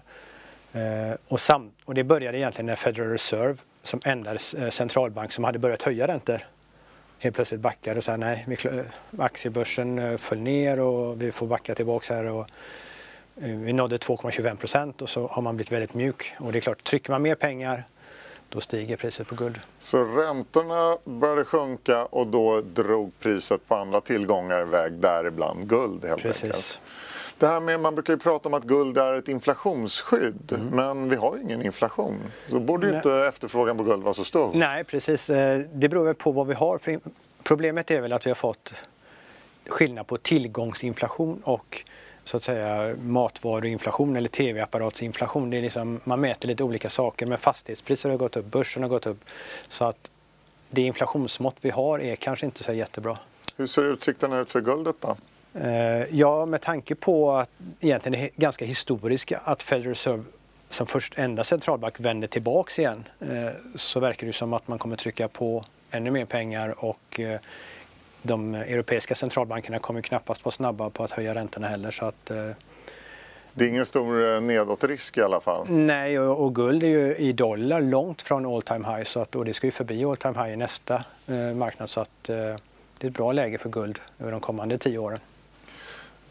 Eh, 0.73 1.15
och, 1.27 1.39
sam 1.39 1.71
och 1.85 1.93
det 1.93 2.03
började 2.03 2.37
egentligen 2.37 2.65
när 2.65 2.75
Federal 2.75 3.09
Reserve, 3.09 3.57
som 3.83 3.99
enda 4.05 4.31
eh, 4.31 4.69
centralbank 4.69 5.31
som 5.31 5.43
hade 5.43 5.59
börjat 5.59 5.81
höja 5.81 6.07
räntor, 6.07 6.45
helt 7.19 7.35
plötsligt 7.35 7.61
backade 7.61 7.97
och 7.97 8.03
sa 8.03 8.17
nej, 8.17 8.45
vi, 8.47 8.57
aktiebörsen 9.19 10.17
föll 10.17 10.39
ner 10.39 10.79
och 10.79 11.21
vi 11.21 11.31
får 11.31 11.47
backa 11.47 11.75
tillbaka 11.75 12.15
här. 12.15 12.25
Och, 12.25 12.47
vi 13.43 13.73
nådde 13.73 13.97
2,25 13.97 14.55
procent 14.55 15.01
och 15.01 15.09
så 15.09 15.27
har 15.27 15.41
man 15.41 15.55
blivit 15.55 15.71
väldigt 15.71 15.93
mjuk. 15.93 16.33
Och 16.39 16.51
det 16.51 16.57
är 16.57 16.61
klart, 16.61 16.83
trycker 16.83 17.11
man 17.11 17.21
mer 17.21 17.35
pengar 17.35 17.83
då 18.51 18.61
stiger 18.61 18.97
priset 18.97 19.27
på 19.27 19.35
guld. 19.35 19.59
Så 19.79 20.03
räntorna 20.03 20.97
började 21.03 21.45
sjunka 21.45 22.05
och 22.05 22.27
då 22.27 22.61
drog 22.61 23.19
priset 23.19 23.67
på 23.67 23.75
andra 23.75 24.01
tillgångar 24.01 24.61
iväg, 24.61 24.93
däribland 24.93 25.69
guld 25.69 26.05
helt 26.05 26.21
Precis. 26.21 26.43
enkelt. 26.43 26.79
Det 27.37 27.47
här 27.47 27.59
med, 27.59 27.79
man 27.79 27.95
brukar 27.95 28.13
ju 28.13 28.19
prata 28.19 28.49
om 28.49 28.53
att 28.53 28.63
guld 28.63 28.97
är 28.97 29.13
ett 29.13 29.27
inflationsskydd, 29.27 30.51
mm. 30.51 30.67
men 30.67 31.09
vi 31.09 31.15
har 31.15 31.35
ju 31.35 31.41
ingen 31.41 31.61
inflation. 31.61 32.17
Så 32.47 32.59
borde 32.59 32.87
ju 32.87 32.95
inte 32.95 33.11
efterfrågan 33.11 33.77
på 33.77 33.83
guld 33.83 34.03
vara 34.03 34.13
så 34.13 34.23
stor. 34.23 34.51
Nej, 34.53 34.83
precis. 34.83 35.29
Eh, 35.29 35.59
det 35.73 35.89
beror 35.89 36.05
väl 36.05 36.15
på 36.15 36.31
vad 36.31 36.47
vi 36.47 36.53
har. 36.53 36.79
Problemet 37.43 37.91
är 37.91 38.01
väl 38.01 38.13
att 38.13 38.25
vi 38.25 38.29
har 38.29 38.35
fått 38.35 38.73
skillnad 39.67 40.07
på 40.07 40.17
tillgångsinflation 40.17 41.41
och 41.43 41.83
så 42.31 42.37
att 42.37 42.43
säga 42.43 42.95
matvaruinflation 43.01 44.15
eller 44.15 44.29
tv-apparatsinflation. 44.29 45.49
Det 45.49 45.57
är 45.57 45.61
liksom, 45.61 45.99
man 46.03 46.21
mäter 46.21 46.47
lite 46.47 46.63
olika 46.63 46.89
saker 46.89 47.25
men 47.25 47.37
fastighetspriser 47.37 48.09
har 48.09 48.17
gått 48.17 48.37
upp, 48.37 48.45
börsen 48.45 48.83
har 48.83 48.89
gått 48.89 49.05
upp. 49.05 49.23
Så 49.69 49.85
att 49.85 50.11
det 50.69 50.81
inflationsmått 50.81 51.55
vi 51.61 51.69
har 51.69 51.99
är 51.99 52.15
kanske 52.15 52.45
inte 52.45 52.63
så 52.63 52.73
jättebra. 52.73 53.17
Hur 53.57 53.67
ser 53.67 53.83
utsikterna 53.83 54.39
ut 54.39 54.49
för 54.49 54.61
guldet 54.61 54.95
då? 54.99 55.17
Eh, 55.59 56.05
ja, 56.11 56.45
med 56.45 56.61
tanke 56.61 56.95
på 56.95 57.31
att 57.31 57.49
egentligen 57.79 58.19
det 58.19 58.25
är 58.25 58.31
ganska 58.35 58.65
historiskt 58.65 59.31
att 59.43 59.63
Federal 59.63 59.87
Reserve 59.87 60.23
som 60.69 60.87
först 60.87 61.13
enda 61.17 61.43
centralbank 61.43 61.99
vänder 61.99 62.27
tillbaks 62.27 62.79
igen 62.79 63.03
eh, 63.19 63.49
så 63.75 63.99
verkar 63.99 64.27
det 64.27 64.33
som 64.33 64.53
att 64.53 64.67
man 64.67 64.79
kommer 64.79 64.95
trycka 64.95 65.27
på 65.27 65.65
ännu 65.91 66.11
mer 66.11 66.25
pengar 66.25 66.85
och 66.85 67.19
eh, 67.19 67.39
de 68.21 68.55
europeiska 68.55 69.15
centralbankerna 69.15 69.79
kommer 69.79 70.01
knappast 70.01 70.45
vara 70.45 70.51
snabba 70.51 70.89
på 70.89 71.03
att 71.03 71.11
höja 71.11 71.35
räntorna 71.35 71.67
heller. 71.67 71.91
Så 71.91 72.05
att, 72.05 72.31
det 73.53 73.65
är 73.65 73.69
ingen 73.69 73.85
stor 73.85 74.41
nedåtrisk 74.41 75.17
i 75.17 75.21
alla 75.21 75.41
fall? 75.41 75.65
Nej, 75.69 76.19
och, 76.19 76.45
och, 76.45 76.55
guld 76.55 76.83
är 76.83 76.87
ju 76.87 77.15
i 77.15 77.33
dollar 77.33 77.81
långt 77.81 78.21
från 78.21 78.45
all 78.45 78.61
time 78.61 78.87
high 78.87 79.03
så 79.03 79.19
att, 79.19 79.35
och 79.35 79.45
det 79.45 79.53
ska 79.53 79.67
ju 79.67 79.71
förbi 79.71 80.05
all 80.05 80.17
time 80.17 80.43
high 80.43 80.53
i 80.53 80.57
nästa 80.57 81.03
eh, 81.27 81.35
marknad 81.35 81.89
så 81.89 82.01
att 82.01 82.29
eh, 82.29 82.35
det 82.35 83.07
är 83.07 83.07
ett 83.07 83.13
bra 83.13 83.31
läge 83.31 83.57
för 83.57 83.69
guld 83.69 83.99
över 84.19 84.31
de 84.31 84.39
kommande 84.39 84.77
tio 84.77 84.97
åren 84.97 85.19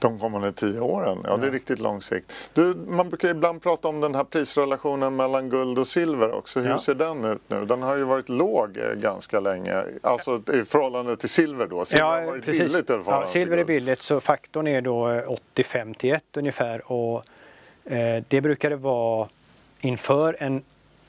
de 0.00 0.18
kommande 0.18 0.52
tio 0.52 0.80
åren. 0.80 1.18
Ja, 1.24 1.36
det 1.36 1.46
är 1.46 1.50
riktigt 1.50 1.78
lång 1.78 2.02
sikt. 2.02 2.32
Du, 2.52 2.74
man 2.74 3.08
brukar 3.08 3.28
ibland 3.28 3.62
prata 3.62 3.88
om 3.88 4.00
den 4.00 4.14
här 4.14 4.24
prisrelationen 4.24 5.16
mellan 5.16 5.48
guld 5.48 5.78
och 5.78 5.86
silver 5.86 6.32
också. 6.32 6.60
Hur 6.60 6.70
ja. 6.70 6.78
ser 6.78 6.94
den 6.94 7.24
ut 7.24 7.42
nu? 7.48 7.64
Den 7.64 7.82
har 7.82 7.96
ju 7.96 8.04
varit 8.04 8.28
låg 8.28 8.76
eh, 8.76 8.92
ganska 8.92 9.40
länge. 9.40 9.84
Alltså 10.02 10.42
i 10.52 10.64
förhållande 10.64 11.16
till 11.16 11.28
silver 11.28 11.66
då. 11.66 11.84
Silver 11.84 12.04
ja, 12.04 12.20
har 12.20 12.26
varit 12.26 12.44
precis. 12.44 12.72
billigt 12.72 12.90
i 12.90 12.98
ja, 13.06 13.26
Silver 13.26 13.58
är 13.58 13.64
billigt 13.64 14.02
så 14.02 14.20
faktorn 14.20 14.66
är 14.66 14.80
då 14.80 15.22
85 15.26 15.94
till 15.94 16.12
1 16.12 16.22
ungefär. 16.36 16.92
Och, 16.92 17.24
eh, 17.84 18.22
det 18.28 18.40
brukar 18.40 18.70
det 18.70 18.76
vara 18.76 19.28
inför 19.80 20.36
en 20.38 20.62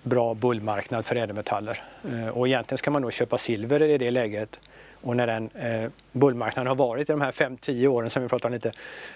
bra 0.04 0.34
bullmarknad 0.34 1.06
för 1.06 1.16
ädelmetaller. 1.16 1.84
Eh, 2.12 2.38
och 2.38 2.48
egentligen 2.48 2.78
ska 2.78 2.92
man 2.92 3.02
då 3.02 3.12
köpa 3.12 3.38
silver 3.38 3.84
i 3.84 3.98
det 3.98 4.12
läget 4.12 4.60
och 5.02 5.18
när 5.18 5.28
den 5.28 5.50
eh, 5.56 5.90
bullmarknaden 6.12 6.68
har 6.68 6.76
varit 6.76 7.10
i 7.10 7.12
de 7.12 7.22
här 7.22 7.32
5-10 7.32 7.88
åren 7.88 8.10
som 8.10 8.24
vi 8.24 8.30
pratade 8.30 8.48
om 8.48 8.54
lite 8.54 8.72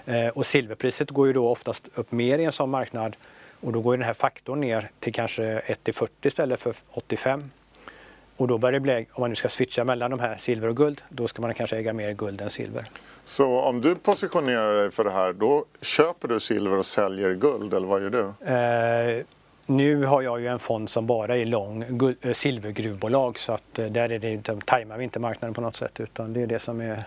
eh, 0.05 0.27
och 0.27 0.45
silverpriset 0.45 1.11
går 1.11 1.27
ju 1.27 1.33
då 1.33 1.49
oftast 1.49 1.89
upp 1.95 2.11
mer 2.11 2.39
i 2.39 2.43
en 2.43 2.51
sån 2.51 2.69
marknad 2.69 3.15
och 3.59 3.71
då 3.71 3.81
går 3.81 3.97
den 3.97 4.05
här 4.05 4.13
faktorn 4.13 4.61
ner 4.61 4.89
till 4.99 5.13
kanske 5.13 5.43
1 5.43 5.79
40 5.93 6.11
istället 6.21 6.59
för 6.59 6.75
85. 6.91 7.51
Och 8.37 8.47
då 8.47 8.57
börjar 8.57 8.73
det 8.73 8.79
bli, 8.79 9.07
om 9.11 9.21
man 9.21 9.29
nu 9.29 9.35
ska 9.35 9.49
switcha 9.49 9.83
mellan 9.83 10.11
de 10.11 10.19
här 10.19 10.37
silver 10.37 10.67
och 10.67 10.77
guld, 10.77 11.01
då 11.09 11.27
ska 11.27 11.41
man 11.41 11.53
kanske 11.53 11.77
äga 11.77 11.93
mer 11.93 12.11
guld 12.11 12.41
än 12.41 12.49
silver. 12.49 12.83
Så 13.25 13.59
om 13.59 13.81
du 13.81 13.95
positionerar 13.95 14.77
dig 14.77 14.91
för 14.91 15.03
det 15.03 15.11
här, 15.11 15.33
då 15.33 15.65
köper 15.81 16.27
du 16.27 16.39
silver 16.39 16.77
och 16.77 16.85
säljer 16.85 17.33
guld, 17.33 17.73
eller 17.73 17.87
vad 17.87 18.01
gör 18.01 18.09
du? 18.09 18.51
Eh, 18.51 19.25
nu 19.65 20.03
har 20.03 20.21
jag 20.21 20.41
ju 20.41 20.47
en 20.47 20.59
fond 20.59 20.89
som 20.89 21.07
bara 21.07 21.37
är 21.37 21.45
lång 21.45 21.83
eh, 22.21 22.33
silvergruvbolag 22.33 23.39
så 23.39 23.53
att 23.53 23.79
eh, 23.79 23.85
där 23.85 24.11
är 24.11 24.19
det 24.19 24.31
inte, 24.31 24.59
tajmar 24.65 24.97
vi 24.97 25.03
inte 25.03 25.19
marknaden 25.19 25.53
på 25.53 25.61
något 25.61 25.75
sätt 25.75 25.99
utan 25.99 26.33
det 26.33 26.41
är 26.41 26.47
det 26.47 26.59
som 26.59 26.81
är 26.81 27.03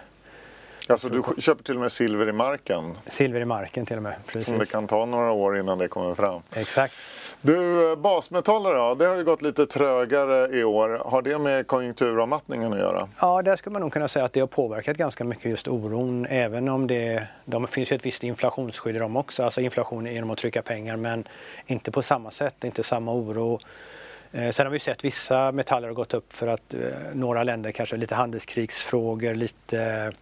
Alltså 0.90 1.08
du 1.08 1.22
köper 1.38 1.64
till 1.64 1.74
och 1.74 1.80
med 1.80 1.92
silver 1.92 2.28
i 2.28 2.32
marken? 2.32 2.98
Silver 3.06 3.40
i 3.40 3.44
marken 3.44 3.86
till 3.86 3.96
och 3.96 4.02
med, 4.02 4.14
precis. 4.26 4.44
Som 4.44 4.58
det 4.58 4.66
kan 4.66 4.86
ta 4.86 5.04
några 5.04 5.32
år 5.32 5.58
innan 5.58 5.78
det 5.78 5.88
kommer 5.88 6.14
fram. 6.14 6.42
Exakt. 6.52 6.94
Du, 7.40 7.96
basmetaller 7.96 8.74
då? 8.74 8.94
Det 8.94 9.06
har 9.06 9.16
ju 9.16 9.24
gått 9.24 9.42
lite 9.42 9.66
trögare 9.66 10.58
i 10.58 10.64
år. 10.64 11.02
Har 11.04 11.22
det 11.22 11.38
med 11.38 11.66
konjunkturavmattningen 11.66 12.72
att 12.72 12.78
göra? 12.78 13.08
Ja, 13.20 13.42
där 13.42 13.56
skulle 13.56 13.72
man 13.72 13.82
nog 13.82 13.92
kunna 13.92 14.08
säga 14.08 14.24
att 14.24 14.32
det 14.32 14.40
har 14.40 14.46
påverkat 14.46 14.96
ganska 14.96 15.24
mycket 15.24 15.44
just 15.44 15.68
oron. 15.68 16.26
Även 16.26 16.68
om 16.68 16.86
det 16.86 17.26
de 17.44 17.66
finns 17.66 17.92
ju 17.92 17.96
ett 17.96 18.06
visst 18.06 18.22
inflationsskydd 18.22 18.96
i 18.96 18.98
dem 18.98 19.16
också. 19.16 19.42
Alltså 19.44 19.60
inflation 19.60 20.06
genom 20.06 20.30
att 20.30 20.38
trycka 20.38 20.62
pengar 20.62 20.96
men 20.96 21.24
inte 21.66 21.90
på 21.90 22.02
samma 22.02 22.30
sätt, 22.30 22.64
inte 22.64 22.82
samma 22.82 23.12
oro. 23.12 23.60
Eh, 24.32 24.50
sen 24.50 24.66
har 24.66 24.72
vi 24.72 24.78
sett 24.78 25.04
vissa 25.04 25.52
metaller 25.52 25.88
har 25.88 25.94
gått 25.94 26.14
upp 26.14 26.32
för 26.32 26.46
att 26.46 26.74
eh, 26.74 26.80
några 27.14 27.42
länder 27.42 27.72
kanske 27.72 27.96
lite 27.96 28.14
handelskrigsfrågor, 28.14 29.34
lite 29.34 30.12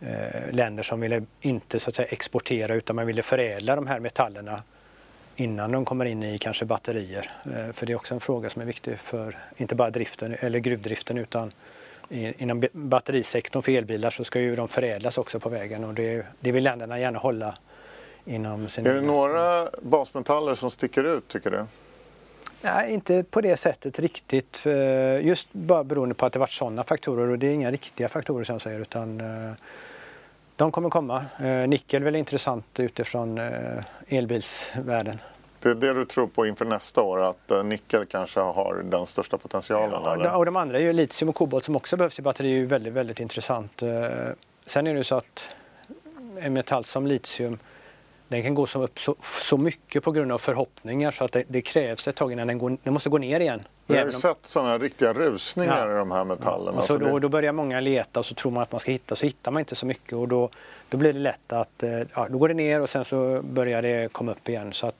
eh, 0.00 0.52
länder 0.52 0.82
som 0.82 1.00
ville 1.00 1.22
inte 1.40 1.80
så 1.80 1.90
att 1.90 1.94
säga 1.94 2.08
exportera 2.08 2.74
utan 2.74 2.96
man 2.96 3.06
ville 3.06 3.22
förädla 3.22 3.76
de 3.76 3.86
här 3.86 4.00
metallerna 4.00 4.62
innan 5.36 5.72
de 5.72 5.84
kommer 5.84 6.04
in 6.04 6.22
i 6.22 6.38
kanske 6.38 6.64
batterier. 6.64 7.30
Eh, 7.44 7.72
för 7.72 7.86
det 7.86 7.92
är 7.92 7.96
också 7.96 8.14
en 8.14 8.20
fråga 8.20 8.50
som 8.50 8.62
är 8.62 8.66
viktig 8.66 8.98
för 8.98 9.38
inte 9.56 9.74
bara 9.74 9.90
driften 9.90 10.36
eller 10.40 10.58
gruvdriften 10.58 11.18
utan 11.18 11.52
inom 12.12 12.64
batterisektorn 12.72 13.62
för 13.62 13.72
elbilar 13.72 14.10
så 14.10 14.24
ska 14.24 14.40
ju 14.40 14.56
de 14.56 14.68
förädlas 14.68 15.18
också 15.18 15.40
på 15.40 15.48
vägen 15.48 15.84
och 15.84 15.94
det, 15.94 16.26
det 16.40 16.52
vill 16.52 16.64
länderna 16.64 16.98
gärna 16.98 17.18
hålla 17.18 17.54
inom 18.24 18.68
sin... 18.68 18.86
Är 18.86 18.94
det 18.94 19.00
några 19.00 19.68
basmetaller 19.82 20.54
som 20.54 20.70
sticker 20.70 21.04
ut 21.04 21.28
tycker 21.28 21.50
du? 21.50 21.64
Nej, 22.62 22.94
inte 22.94 23.24
på 23.30 23.40
det 23.40 23.56
sättet 23.56 23.98
riktigt. 23.98 24.62
Just 25.20 25.52
bara 25.52 25.84
beroende 25.84 26.14
på 26.14 26.26
att 26.26 26.32
det 26.32 26.38
varit 26.38 26.50
sådana 26.50 26.84
faktorer 26.84 27.28
och 27.28 27.38
det 27.38 27.46
är 27.46 27.52
inga 27.52 27.70
riktiga 27.70 28.08
faktorer 28.08 28.44
som 28.44 28.54
jag 28.54 28.62
säger 28.62 28.80
utan 28.80 29.20
eh, 29.20 29.52
de 30.60 30.72
kommer 30.72 30.90
komma. 30.90 31.24
Eh, 31.38 31.68
nickel 31.68 32.02
är 32.02 32.04
väl 32.04 32.16
intressant 32.16 32.80
utifrån 32.80 33.38
eh, 33.38 33.84
elbilsvärlden. 34.08 35.18
Det 35.60 35.68
är 35.68 35.74
det 35.74 35.94
du 35.94 36.04
tror 36.04 36.26
på 36.26 36.46
inför 36.46 36.64
nästa 36.64 37.02
år, 37.02 37.22
att 37.22 37.50
eh, 37.50 37.64
nickel 37.64 38.06
kanske 38.06 38.40
har 38.40 38.82
den 38.90 39.06
största 39.06 39.38
potentialen? 39.38 40.00
Ja, 40.04 40.14
eller? 40.14 40.36
och 40.36 40.44
de 40.44 40.56
andra 40.56 40.78
är 40.78 40.82
ju 40.82 40.92
litium 40.92 41.28
och 41.28 41.34
kobolt 41.34 41.64
som 41.64 41.76
också 41.76 41.96
behövs 41.96 42.18
i 42.18 42.22
batteri 42.22 42.52
är 42.52 42.56
ju 42.56 42.66
väldigt, 42.66 42.92
väldigt 42.92 43.20
intressant. 43.20 43.82
Sen 44.66 44.86
är 44.86 44.94
det 44.94 45.04
så 45.04 45.14
att 45.14 45.48
en 46.38 46.52
metall 46.52 46.84
som 46.84 47.06
litium 47.06 47.58
den 48.30 48.42
kan 48.42 48.54
gå 48.54 48.66
så 48.66 48.82
upp 48.82 49.00
så, 49.00 49.14
så 49.48 49.56
mycket 49.56 50.04
på 50.04 50.12
grund 50.12 50.32
av 50.32 50.38
förhoppningar 50.38 51.10
så 51.10 51.24
att 51.24 51.32
det, 51.32 51.44
det 51.48 51.62
krävs 51.62 52.08
ett 52.08 52.16
tag 52.16 52.32
innan 52.32 52.46
den, 52.46 52.58
går, 52.58 52.76
den 52.82 52.92
måste 52.92 53.08
gå 53.08 53.18
ner 53.18 53.40
igen. 53.40 53.62
Vi 53.86 53.98
har 53.98 54.04
ju 54.04 54.12
sett 54.12 54.38
sådana 54.42 54.78
riktiga 54.78 55.12
rusningar 55.12 55.86
ja. 55.86 55.94
i 55.94 55.98
de 55.98 56.10
här 56.10 56.24
metallerna. 56.24 56.76
Ja. 56.76 56.80
Så, 56.80 56.86
så 56.86 56.98
då, 56.98 57.06
det... 57.06 57.20
då, 57.20 57.28
börjar 57.28 57.52
många 57.52 57.80
leta 57.80 58.20
och 58.20 58.26
så 58.26 58.34
tror 58.34 58.52
man 58.52 58.62
att 58.62 58.72
man 58.72 58.80
ska 58.80 58.92
hitta 58.92 59.16
så 59.16 59.26
hittar 59.26 59.50
man 59.50 59.60
inte 59.60 59.76
så 59.76 59.86
mycket 59.86 60.12
och 60.12 60.28
då, 60.28 60.50
då 60.88 60.96
blir 60.96 61.12
det 61.12 61.18
lätt 61.18 61.52
att 61.52 61.82
eh, 61.82 62.00
ja, 62.14 62.28
då 62.30 62.38
går 62.38 62.48
det 62.48 62.54
ner 62.54 62.82
och 62.82 62.90
sen 62.90 63.04
så 63.04 63.42
börjar 63.42 63.82
det 63.82 64.12
komma 64.12 64.32
upp 64.32 64.48
igen. 64.48 64.72
Så 64.72 64.86
att 64.86 64.94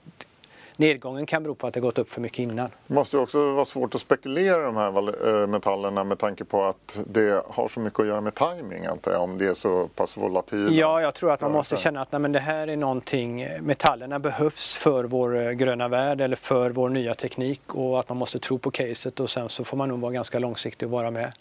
nedgången 0.81 1.27
kan 1.27 1.43
bero 1.43 1.55
på 1.55 1.67
att 1.67 1.75
det 1.75 1.81
gått 1.81 1.99
upp 1.99 2.11
för 2.11 2.21
mycket 2.21 2.39
innan. 2.39 2.71
Det 2.87 2.95
måste 2.95 3.19
också 3.19 3.53
vara 3.53 3.65
svårt 3.65 3.95
att 3.95 4.01
spekulera 4.01 4.61
i 4.61 4.65
de 4.65 4.77
här 4.77 5.43
eh, 5.43 5.47
metallerna 5.47 6.05
med 6.05 6.19
tanke 6.19 6.45
på 6.45 6.65
att 6.65 6.99
det 7.07 7.43
har 7.49 7.69
så 7.69 7.81
mycket 7.81 8.01
att 8.01 8.07
göra 8.07 8.21
med 8.21 8.35
timing 8.35 8.87
antar 8.87 9.13
jag, 9.13 9.23
om 9.23 9.39
det 9.39 9.47
är 9.47 9.55
så 9.55 9.89
pass 9.89 10.17
volatilt. 10.17 10.73
Ja, 10.73 11.01
jag 11.01 11.15
tror 11.15 11.33
att 11.33 11.41
man 11.41 11.53
måste 11.53 11.77
känna 11.77 12.01
att 12.01 12.13
nej, 12.13 12.21
men 12.21 12.33
det 12.33 12.39
här 12.39 12.69
är 12.69 12.77
någonting, 12.77 13.49
metallerna 13.61 14.19
behövs 14.19 14.77
för 14.77 15.05
vår 15.05 15.47
eh, 15.47 15.51
gröna 15.51 15.89
värld 15.89 16.21
eller 16.21 16.37
för 16.37 16.71
vår 16.71 16.89
nya 16.89 17.15
teknik 17.15 17.75
och 17.75 18.01
att 18.01 18.09
man 18.09 18.19
måste 18.19 18.39
tro 18.39 18.59
på 18.59 18.71
caset 18.71 19.21
och 19.21 19.31
sen 19.31 19.49
så 19.49 19.65
får 19.65 19.77
man 19.77 19.89
nog 19.89 20.01
vara 20.01 20.13
ganska 20.13 20.39
långsiktig 20.39 20.89
och 20.89 20.93
vara 20.93 21.11
med. 21.11 21.33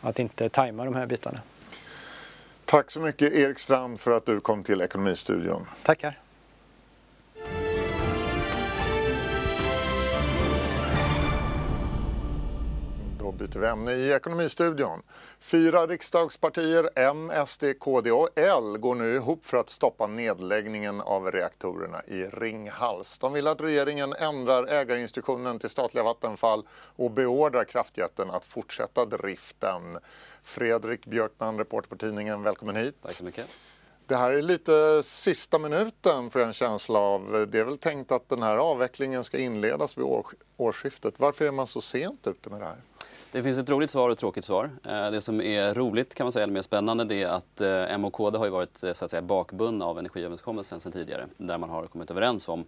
Att 0.00 0.18
inte 0.18 0.48
tajma 0.48 0.84
de 0.84 0.94
här 0.94 1.06
bitarna. 1.06 1.40
Tack 2.64 2.90
så 2.90 3.00
mycket 3.00 3.32
Erik 3.32 3.58
Strand 3.58 4.00
för 4.00 4.10
att 4.16 4.26
du 4.26 4.40
kom 4.40 4.62
till 4.62 4.80
Ekonomistudion. 4.80 5.66
Tackar. 5.82 6.18
Byter 13.34 13.58
vi 13.58 13.66
ämne 13.66 13.92
i 13.92 14.12
Ekonomistudion. 14.12 15.02
Fyra 15.40 15.86
riksdagspartier, 15.86 16.90
M, 16.94 17.32
SD, 17.46 17.64
KD 17.80 18.10
och 18.10 18.28
L, 18.34 18.78
går 18.78 18.94
nu 18.94 19.14
ihop 19.14 19.44
för 19.44 19.56
att 19.56 19.70
stoppa 19.70 20.06
nedläggningen 20.06 21.00
av 21.00 21.30
reaktorerna 21.30 22.02
i 22.06 22.24
Ringhals. 22.24 23.18
De 23.18 23.32
vill 23.32 23.46
att 23.46 23.60
regeringen 23.60 24.12
ändrar 24.12 24.66
ägarinstruktionen 24.66 25.58
till 25.58 25.70
statliga 25.70 26.04
Vattenfall 26.04 26.66
och 26.96 27.10
beordrar 27.10 27.64
kraftjätten 27.64 28.30
att 28.30 28.44
fortsätta 28.44 29.04
driften. 29.04 29.98
Fredrik 30.42 31.06
Björkman, 31.06 31.58
reporter 31.58 31.88
på 31.88 31.96
tidningen, 31.96 32.42
välkommen 32.42 32.76
hit. 32.76 32.96
Tack 33.02 33.12
så 33.12 33.24
mycket. 33.24 33.56
Det 34.06 34.16
här 34.16 34.32
är 34.32 34.42
lite 34.42 35.02
sista 35.02 35.58
minuten 35.58 36.30
får 36.30 36.40
jag 36.40 36.48
en 36.48 36.54
känsla 36.54 36.98
av. 36.98 37.46
Det 37.50 37.60
är 37.60 37.64
väl 37.64 37.78
tänkt 37.78 38.12
att 38.12 38.28
den 38.28 38.42
här 38.42 38.56
avvecklingen 38.56 39.24
ska 39.24 39.38
inledas 39.38 39.98
vid 39.98 40.04
årsskiftet. 40.56 41.14
Varför 41.16 41.44
är 41.44 41.50
man 41.50 41.66
så 41.66 41.80
sent 41.80 42.26
ute 42.26 42.50
med 42.50 42.60
det 42.60 42.66
här? 42.66 42.76
Det 43.34 43.42
finns 43.42 43.58
ett 43.58 43.70
roligt 43.70 43.90
svar 43.90 44.08
och 44.08 44.12
ett 44.12 44.18
tråkigt 44.18 44.44
svar. 44.44 44.70
Eh, 44.84 45.10
det 45.10 45.20
som 45.20 45.40
är 45.40 45.74
roligt 45.74 46.14
kan 46.14 46.24
man 46.24 46.32
säga, 46.32 46.42
eller 46.42 46.52
mer 46.52 46.62
spännande, 46.62 47.04
det 47.04 47.22
är 47.22 47.28
att 47.28 47.60
eh, 47.60 47.94
M 47.94 48.04
och 48.04 48.12
KD 48.12 48.38
har 48.38 48.44
ju 48.44 48.50
varit 48.50 48.82
eh, 48.82 48.92
så 48.92 49.04
att 49.04 49.10
säga 49.10 49.22
bakbundna 49.22 49.84
av 49.84 49.98
energiöverenskommelsen 49.98 50.80
sedan 50.80 50.92
tidigare. 50.92 51.26
Där 51.36 51.58
man 51.58 51.70
har 51.70 51.86
kommit 51.86 52.10
överens 52.10 52.48
om 52.48 52.64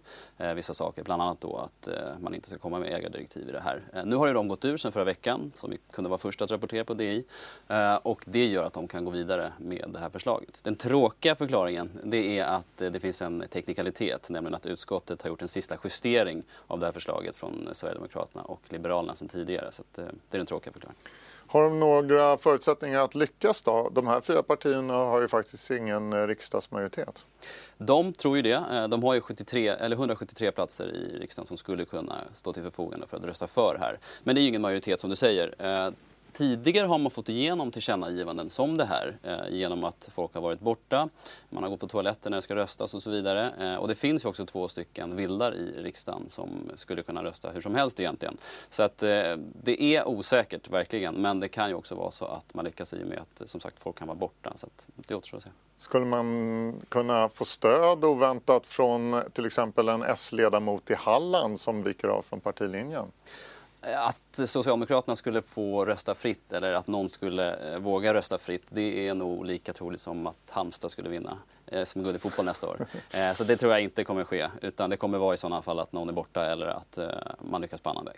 vissa 0.55 0.73
saker, 0.73 1.03
bland 1.03 1.21
annat 1.21 1.41
då 1.41 1.57
att 1.57 1.89
man 2.19 2.33
inte 2.33 2.47
ska 2.49 2.57
komma 2.57 2.79
med 2.79 2.93
ägardirektiv 2.93 3.49
i 3.49 3.51
det 3.51 3.59
här. 3.59 4.03
Nu 4.05 4.15
har 4.15 4.27
ju 4.27 4.33
de 4.33 4.47
gått 4.47 4.65
ur 4.65 4.77
sedan 4.77 4.91
förra 4.91 5.03
veckan, 5.03 5.51
som 5.55 5.69
vi 5.69 5.77
kunde 5.91 6.09
vara 6.09 6.17
först 6.17 6.41
att 6.41 6.51
rapportera 6.51 6.83
på 6.83 6.93
DI. 6.93 7.23
Och 8.01 8.23
det 8.25 8.45
gör 8.45 8.63
att 8.63 8.73
de 8.73 8.87
kan 8.87 9.05
gå 9.05 9.11
vidare 9.11 9.53
med 9.57 9.89
det 9.93 9.99
här 9.99 10.09
förslaget. 10.09 10.59
Den 10.63 10.75
tråkiga 10.75 11.35
förklaringen, 11.35 11.89
det 12.03 12.39
är 12.39 12.45
att 12.45 12.77
det 12.77 12.99
finns 12.99 13.21
en 13.21 13.43
teknikalitet, 13.49 14.29
nämligen 14.29 14.55
att 14.55 14.65
utskottet 14.65 15.21
har 15.21 15.29
gjort 15.29 15.41
en 15.41 15.47
sista 15.47 15.75
justering 15.83 16.43
av 16.67 16.79
det 16.79 16.85
här 16.85 16.93
förslaget 16.93 17.35
från 17.35 17.69
Sverigedemokraterna 17.71 18.43
och 18.43 18.61
Liberalerna 18.69 19.15
sedan 19.15 19.27
tidigare. 19.27 19.71
Så 19.71 19.83
det 19.95 20.01
är 20.01 20.37
den 20.37 20.45
tråkiga 20.45 20.56
förklaringen. 20.63 21.01
Har 21.49 21.63
de 21.63 21.79
några 21.79 22.37
förutsättningar 22.37 22.99
att 22.99 23.15
lyckas 23.15 23.61
då? 23.61 23.89
De 23.93 24.07
här 24.07 24.21
fyra 24.21 24.43
partierna 24.43 24.93
har 24.93 25.21
ju 25.21 25.27
faktiskt 25.27 25.71
ingen 25.71 26.13
eh, 26.13 26.27
riksdagsmajoritet. 26.27 27.25
De 27.77 28.13
tror 28.13 28.35
ju 28.35 28.41
det. 28.41 28.63
Eh, 28.71 28.87
de 28.87 29.03
har 29.03 29.13
ju 29.13 29.21
73, 29.21 29.67
eller 29.67 29.95
173 29.95 30.51
platser 30.51 30.95
i 30.95 31.19
riksdagen 31.19 31.47
som 31.47 31.57
skulle 31.57 31.85
kunna 31.85 32.15
stå 32.33 32.53
till 32.53 32.63
förfogande 32.63 33.07
för 33.07 33.17
att 33.17 33.25
rösta 33.25 33.47
för 33.47 33.77
här. 33.79 33.99
Men 34.23 34.35
det 34.35 34.41
är 34.41 34.43
ju 34.43 34.47
ingen 34.47 34.61
majoritet 34.61 34.99
som 34.99 35.09
du 35.09 35.15
säger. 35.15 35.55
Tidigare 36.37 36.87
har 36.87 36.97
man 36.97 37.11
fått 37.11 37.29
igenom 37.29 37.71
tillkännagivanden 37.71 38.49
som 38.49 38.77
det 38.77 38.85
här 38.85 39.17
eh, 39.23 39.55
genom 39.55 39.83
att 39.83 40.09
folk 40.15 40.33
har 40.33 40.41
varit 40.41 40.59
borta, 40.59 41.09
man 41.49 41.63
har 41.63 41.69
gått 41.69 41.79
på 41.79 41.87
toaletten 41.87 42.29
när 42.29 42.37
det 42.37 42.41
ska 42.41 42.55
röstas 42.55 42.93
och 42.93 43.03
så 43.03 43.11
vidare. 43.11 43.53
Eh, 43.59 43.75
och 43.75 43.87
det 43.87 43.95
finns 43.95 44.25
ju 44.25 44.29
också 44.29 44.45
två 44.45 44.67
stycken 44.67 45.15
vildar 45.15 45.55
i 45.55 45.83
riksdagen 45.83 46.29
som 46.29 46.49
skulle 46.75 47.03
kunna 47.03 47.23
rösta 47.23 47.49
hur 47.49 47.61
som 47.61 47.75
helst 47.75 47.99
egentligen. 47.99 48.37
Så 48.69 48.83
att 48.83 49.03
eh, 49.03 49.37
det 49.63 49.83
är 49.83 50.07
osäkert 50.07 50.69
verkligen, 50.69 51.15
men 51.15 51.39
det 51.39 51.47
kan 51.47 51.69
ju 51.69 51.75
också 51.75 51.95
vara 51.95 52.11
så 52.11 52.25
att 52.25 52.53
man 52.53 52.65
lyckas 52.65 52.93
i 52.93 53.03
och 53.03 53.07
med 53.07 53.19
att 53.19 53.41
eh, 53.41 53.47
som 53.47 53.61
sagt 53.61 53.79
folk 53.79 53.97
kan 53.97 54.07
vara 54.07 54.17
borta. 54.17 54.53
Så 54.55 54.65
att 54.65 54.85
det 54.95 55.15
återstår 55.15 55.37
att 55.37 55.43
se. 55.43 55.49
Skulle 55.77 56.05
man 56.05 56.81
kunna 56.89 57.29
få 57.29 57.45
stöd 57.45 58.05
oväntat 58.05 58.65
från 58.65 59.21
till 59.33 59.45
exempel 59.45 59.89
en 59.89 60.03
S-ledamot 60.03 60.89
i 60.89 60.93
Halland 60.93 61.59
som 61.59 61.83
viker 61.83 62.07
av 62.07 62.21
från 62.21 62.39
partilinjen? 62.39 63.05
Att 63.95 64.39
Socialdemokraterna 64.49 65.15
skulle 65.15 65.41
få 65.41 65.85
rösta 65.85 66.15
fritt 66.15 66.53
eller 66.53 66.73
att 66.73 66.87
någon 66.87 67.09
skulle 67.09 67.73
eh, 67.73 67.79
våga 67.79 68.13
rösta 68.13 68.37
fritt 68.37 68.63
det 68.69 69.07
är 69.07 69.13
nog 69.13 69.45
lika 69.45 69.73
troligt 69.73 70.01
som 70.01 70.27
att 70.27 70.49
Halmstad 70.49 70.91
skulle 70.91 71.09
vinna 71.09 71.37
eh, 71.65 71.83
som 71.83 72.03
guld 72.03 72.15
i 72.15 72.19
fotboll 72.19 72.45
nästa 72.45 72.67
år. 72.67 72.85
Eh, 73.13 73.33
så 73.33 73.43
det 73.43 73.57
tror 73.57 73.71
jag 73.71 73.81
inte 73.81 74.03
kommer 74.03 74.23
ske 74.23 74.49
utan 74.61 74.89
det 74.89 74.97
kommer 74.97 75.17
vara 75.17 75.33
i 75.33 75.37
sådana 75.37 75.61
fall 75.61 75.79
att 75.79 75.91
någon 75.91 76.09
är 76.09 76.13
borta 76.13 76.45
eller 76.45 76.67
att 76.67 76.97
man 77.39 77.61
lyckas 77.61 77.81
på 77.81 77.89
annan 77.89 78.05
väg. 78.05 78.17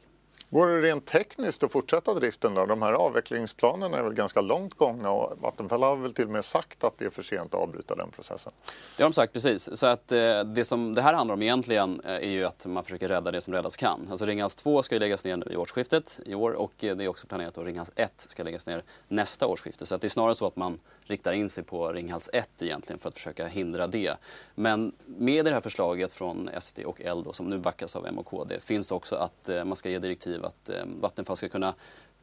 Går 0.51 0.67
det 0.67 0.81
rent 0.81 1.05
tekniskt 1.05 1.63
att 1.63 1.71
fortsätta 1.71 2.13
driften 2.13 2.53
då? 2.53 2.65
De 2.65 2.81
här 2.81 2.93
avvecklingsplanerna 2.93 3.97
är 3.97 4.03
väl 4.03 4.13
ganska 4.13 4.41
långt 4.41 4.73
gångna 4.73 5.11
och 5.11 5.41
Vattenfall 5.41 5.83
har 5.83 5.95
väl 5.95 6.13
till 6.13 6.25
och 6.25 6.31
med 6.31 6.45
sagt 6.45 6.83
att 6.83 6.97
det 6.97 7.05
är 7.05 7.09
för 7.09 7.23
sent 7.23 7.53
att 7.53 7.61
avbryta 7.61 7.95
den 7.95 8.11
processen? 8.11 8.53
Det 8.97 9.03
har 9.03 9.09
de 9.09 9.13
sagt 9.13 9.33
precis. 9.33 9.77
Så 9.79 9.87
att 9.87 10.11
eh, 10.11 10.43
det 10.43 10.65
som 10.65 10.95
det 10.95 11.01
här 11.01 11.13
handlar 11.13 11.33
om 11.33 11.41
egentligen 11.41 12.01
eh, 12.05 12.11
är 12.11 12.29
ju 12.29 12.45
att 12.45 12.65
man 12.65 12.83
försöker 12.83 13.07
rädda 13.07 13.31
det 13.31 13.41
som 13.41 13.53
räddas 13.53 13.77
kan. 13.77 14.07
Alltså 14.11 14.25
Ringhals 14.25 14.55
2 14.55 14.83
ska 14.83 14.95
ju 14.95 14.99
läggas 14.99 15.25
ner 15.25 15.37
nu 15.37 15.45
i 15.51 15.55
årsskiftet 15.55 16.19
i 16.25 16.35
år 16.35 16.51
och 16.51 16.83
eh, 16.83 16.95
det 16.95 17.03
är 17.03 17.07
också 17.07 17.27
planerat 17.27 17.57
att 17.57 17.65
Ringhals 17.65 17.91
1 17.95 18.25
ska 18.27 18.43
läggas 18.43 18.67
ner 18.67 18.83
nästa 19.07 19.47
årsskifte. 19.47 19.85
Så 19.85 19.95
att 19.95 20.01
det 20.01 20.07
är 20.07 20.09
snarare 20.09 20.35
så 20.35 20.47
att 20.47 20.55
man 20.55 20.79
riktar 21.03 21.33
in 21.33 21.49
sig 21.49 21.63
på 21.63 21.91
Ringhals 21.91 22.29
1 22.33 22.49
egentligen 22.59 22.99
för 22.99 23.09
att 23.09 23.15
försöka 23.15 23.47
hindra 23.47 23.87
det. 23.87 24.13
Men 24.55 24.91
med 25.05 25.45
det 25.45 25.51
här 25.51 25.61
förslaget 25.61 26.11
från 26.11 26.49
SD 26.61 26.79
och 26.79 27.01
L 27.01 27.23
då 27.25 27.33
som 27.33 27.47
nu 27.47 27.57
backas 27.57 27.95
av 27.95 28.07
M 28.07 28.19
och 28.19 28.25
KD 28.25 28.59
finns 28.59 28.91
också 28.91 29.15
att 29.15 29.49
eh, 29.49 29.63
man 29.63 29.75
ska 29.75 29.89
ge 29.89 29.99
direktiv 29.99 30.38
direktiv 30.39 30.45
att 30.45 30.69
eh, 30.69 31.01
Vattenfall 31.01 31.37
ska 31.37 31.49
kunna 31.49 31.73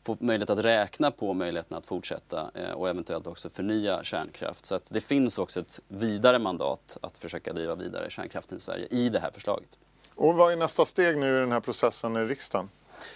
få 0.02 0.16
möjlighet 0.20 0.50
att 0.50 0.58
räkna 0.58 1.10
på 1.10 1.34
möjligheten 1.34 1.76
att 1.76 1.86
fortsätta 1.86 2.50
eh, 2.54 2.70
och 2.70 2.88
eventuellt 2.88 3.26
också 3.26 3.50
förnya 3.50 4.04
kärnkraft. 4.04 4.66
Så 4.66 4.74
att 4.74 4.86
det 4.90 5.00
finns 5.00 5.38
också 5.38 5.60
ett 5.60 5.80
vidare 5.88 6.38
mandat 6.38 6.98
att 7.02 7.18
försöka 7.18 7.52
driva 7.52 7.74
vidare 7.74 8.10
kärnkraften 8.10 8.58
i 8.58 8.60
Sverige 8.60 8.86
i 8.90 9.08
det 9.08 9.20
här 9.20 9.30
förslaget. 9.30 9.68
Och 10.14 10.34
vad 10.34 10.52
är 10.52 10.56
nästa 10.56 10.84
steg 10.84 11.18
nu 11.18 11.36
i 11.36 11.38
den 11.38 11.52
här 11.52 11.60
processen 11.60 12.16
i 12.16 12.24
riksdagen? 12.24 12.68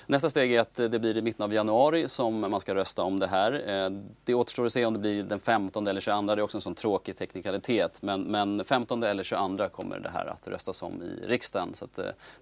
Nästa 0.06 0.30
steg 0.30 0.52
är 0.52 0.60
att 0.60 0.74
det 0.74 0.98
blir 0.98 1.16
i 1.16 1.22
mitten 1.22 1.44
av 1.44 1.54
januari 1.54 2.08
som 2.08 2.40
man 2.40 2.60
ska 2.60 2.74
rösta 2.74 3.02
om 3.02 3.18
det 3.18 3.26
här. 3.26 3.52
Eh, 3.52 3.90
det 4.24 4.34
återstår 4.34 4.66
att 4.66 4.72
se 4.72 4.86
om 4.86 4.92
det 4.92 4.98
blir 4.98 5.22
den 5.22 5.40
15 5.40 5.86
eller 5.86 6.00
22. 6.00 6.22
Det 6.22 6.32
är 6.32 6.40
också 6.40 6.56
en 6.56 6.62
sån 6.62 6.74
tråkig 6.74 7.16
teknikalitet. 7.16 8.02
Men, 8.02 8.22
men 8.22 8.64
15 8.64 9.02
eller 9.02 9.22
22 9.22 9.68
kommer 9.68 10.00
det 10.00 10.10
här 10.10 10.26
att 10.26 10.48
röstas 10.48 10.82
om 10.82 11.02
i 11.02 11.26
riksdagen. 11.26 11.74
Så 11.74 11.88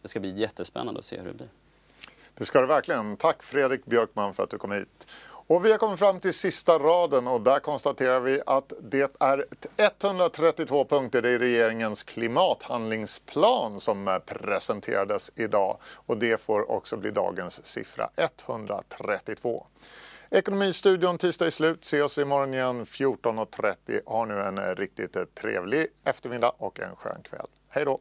det 0.03 0.09
ska 0.09 0.21
bli 0.21 0.41
jättespännande 0.41 0.99
att 0.99 1.05
se 1.05 1.19
hur 1.19 1.25
det 1.25 1.35
blir. 1.35 1.49
Det 2.39 2.45
ska 2.45 2.61
det 2.61 2.67
verkligen. 2.67 3.17
Tack 3.17 3.43
Fredrik 3.43 3.85
Björkman 3.85 4.35
för 4.35 4.43
att 4.43 4.51
du 4.51 4.59
kom 4.59 4.73
hit. 4.73 5.07
Och 5.23 5.65
vi 5.65 5.71
har 5.71 5.79
kommit 5.79 5.99
fram 5.99 6.21
till 6.21 6.35
sista 6.35 6.79
raden 6.79 7.27
och 7.27 7.41
där 7.41 7.61
konstaterar 7.61 8.21
vi 8.21 8.41
att 8.47 8.73
det 8.83 9.17
är 9.21 9.45
132 9.77 10.85
punkter 10.85 11.27
i 11.27 11.39
regeringens 11.39 12.03
klimathandlingsplan 12.03 13.81
som 13.81 14.09
eh, 14.09 14.19
presenterades 14.19 15.31
idag. 15.35 15.79
Och 15.95 16.19
det 16.19 16.41
får 16.41 16.71
också 16.71 16.97
bli 16.97 17.11
dagens 17.11 17.67
siffra, 17.67 18.11
132. 18.17 19.67
Ekonomistudion 20.31 21.19
tisdag 21.19 21.47
är 21.47 21.51
slut. 21.51 21.85
Se 21.85 22.03
oss 22.03 22.19
imorgon 22.19 22.55
igen 22.55 22.85
14.30. 22.85 24.01
Ha 24.07 24.25
nu 24.25 24.41
en 24.41 24.59
eh, 24.59 24.75
riktigt 24.75 25.17
eh, 25.17 25.25
trevlig 25.25 25.87
eftermiddag 26.05 26.53
och 26.59 26.81
en 26.81 26.97
skön 26.97 27.23
kväll. 27.23 27.47
Hej 27.69 27.85
då! 27.85 28.01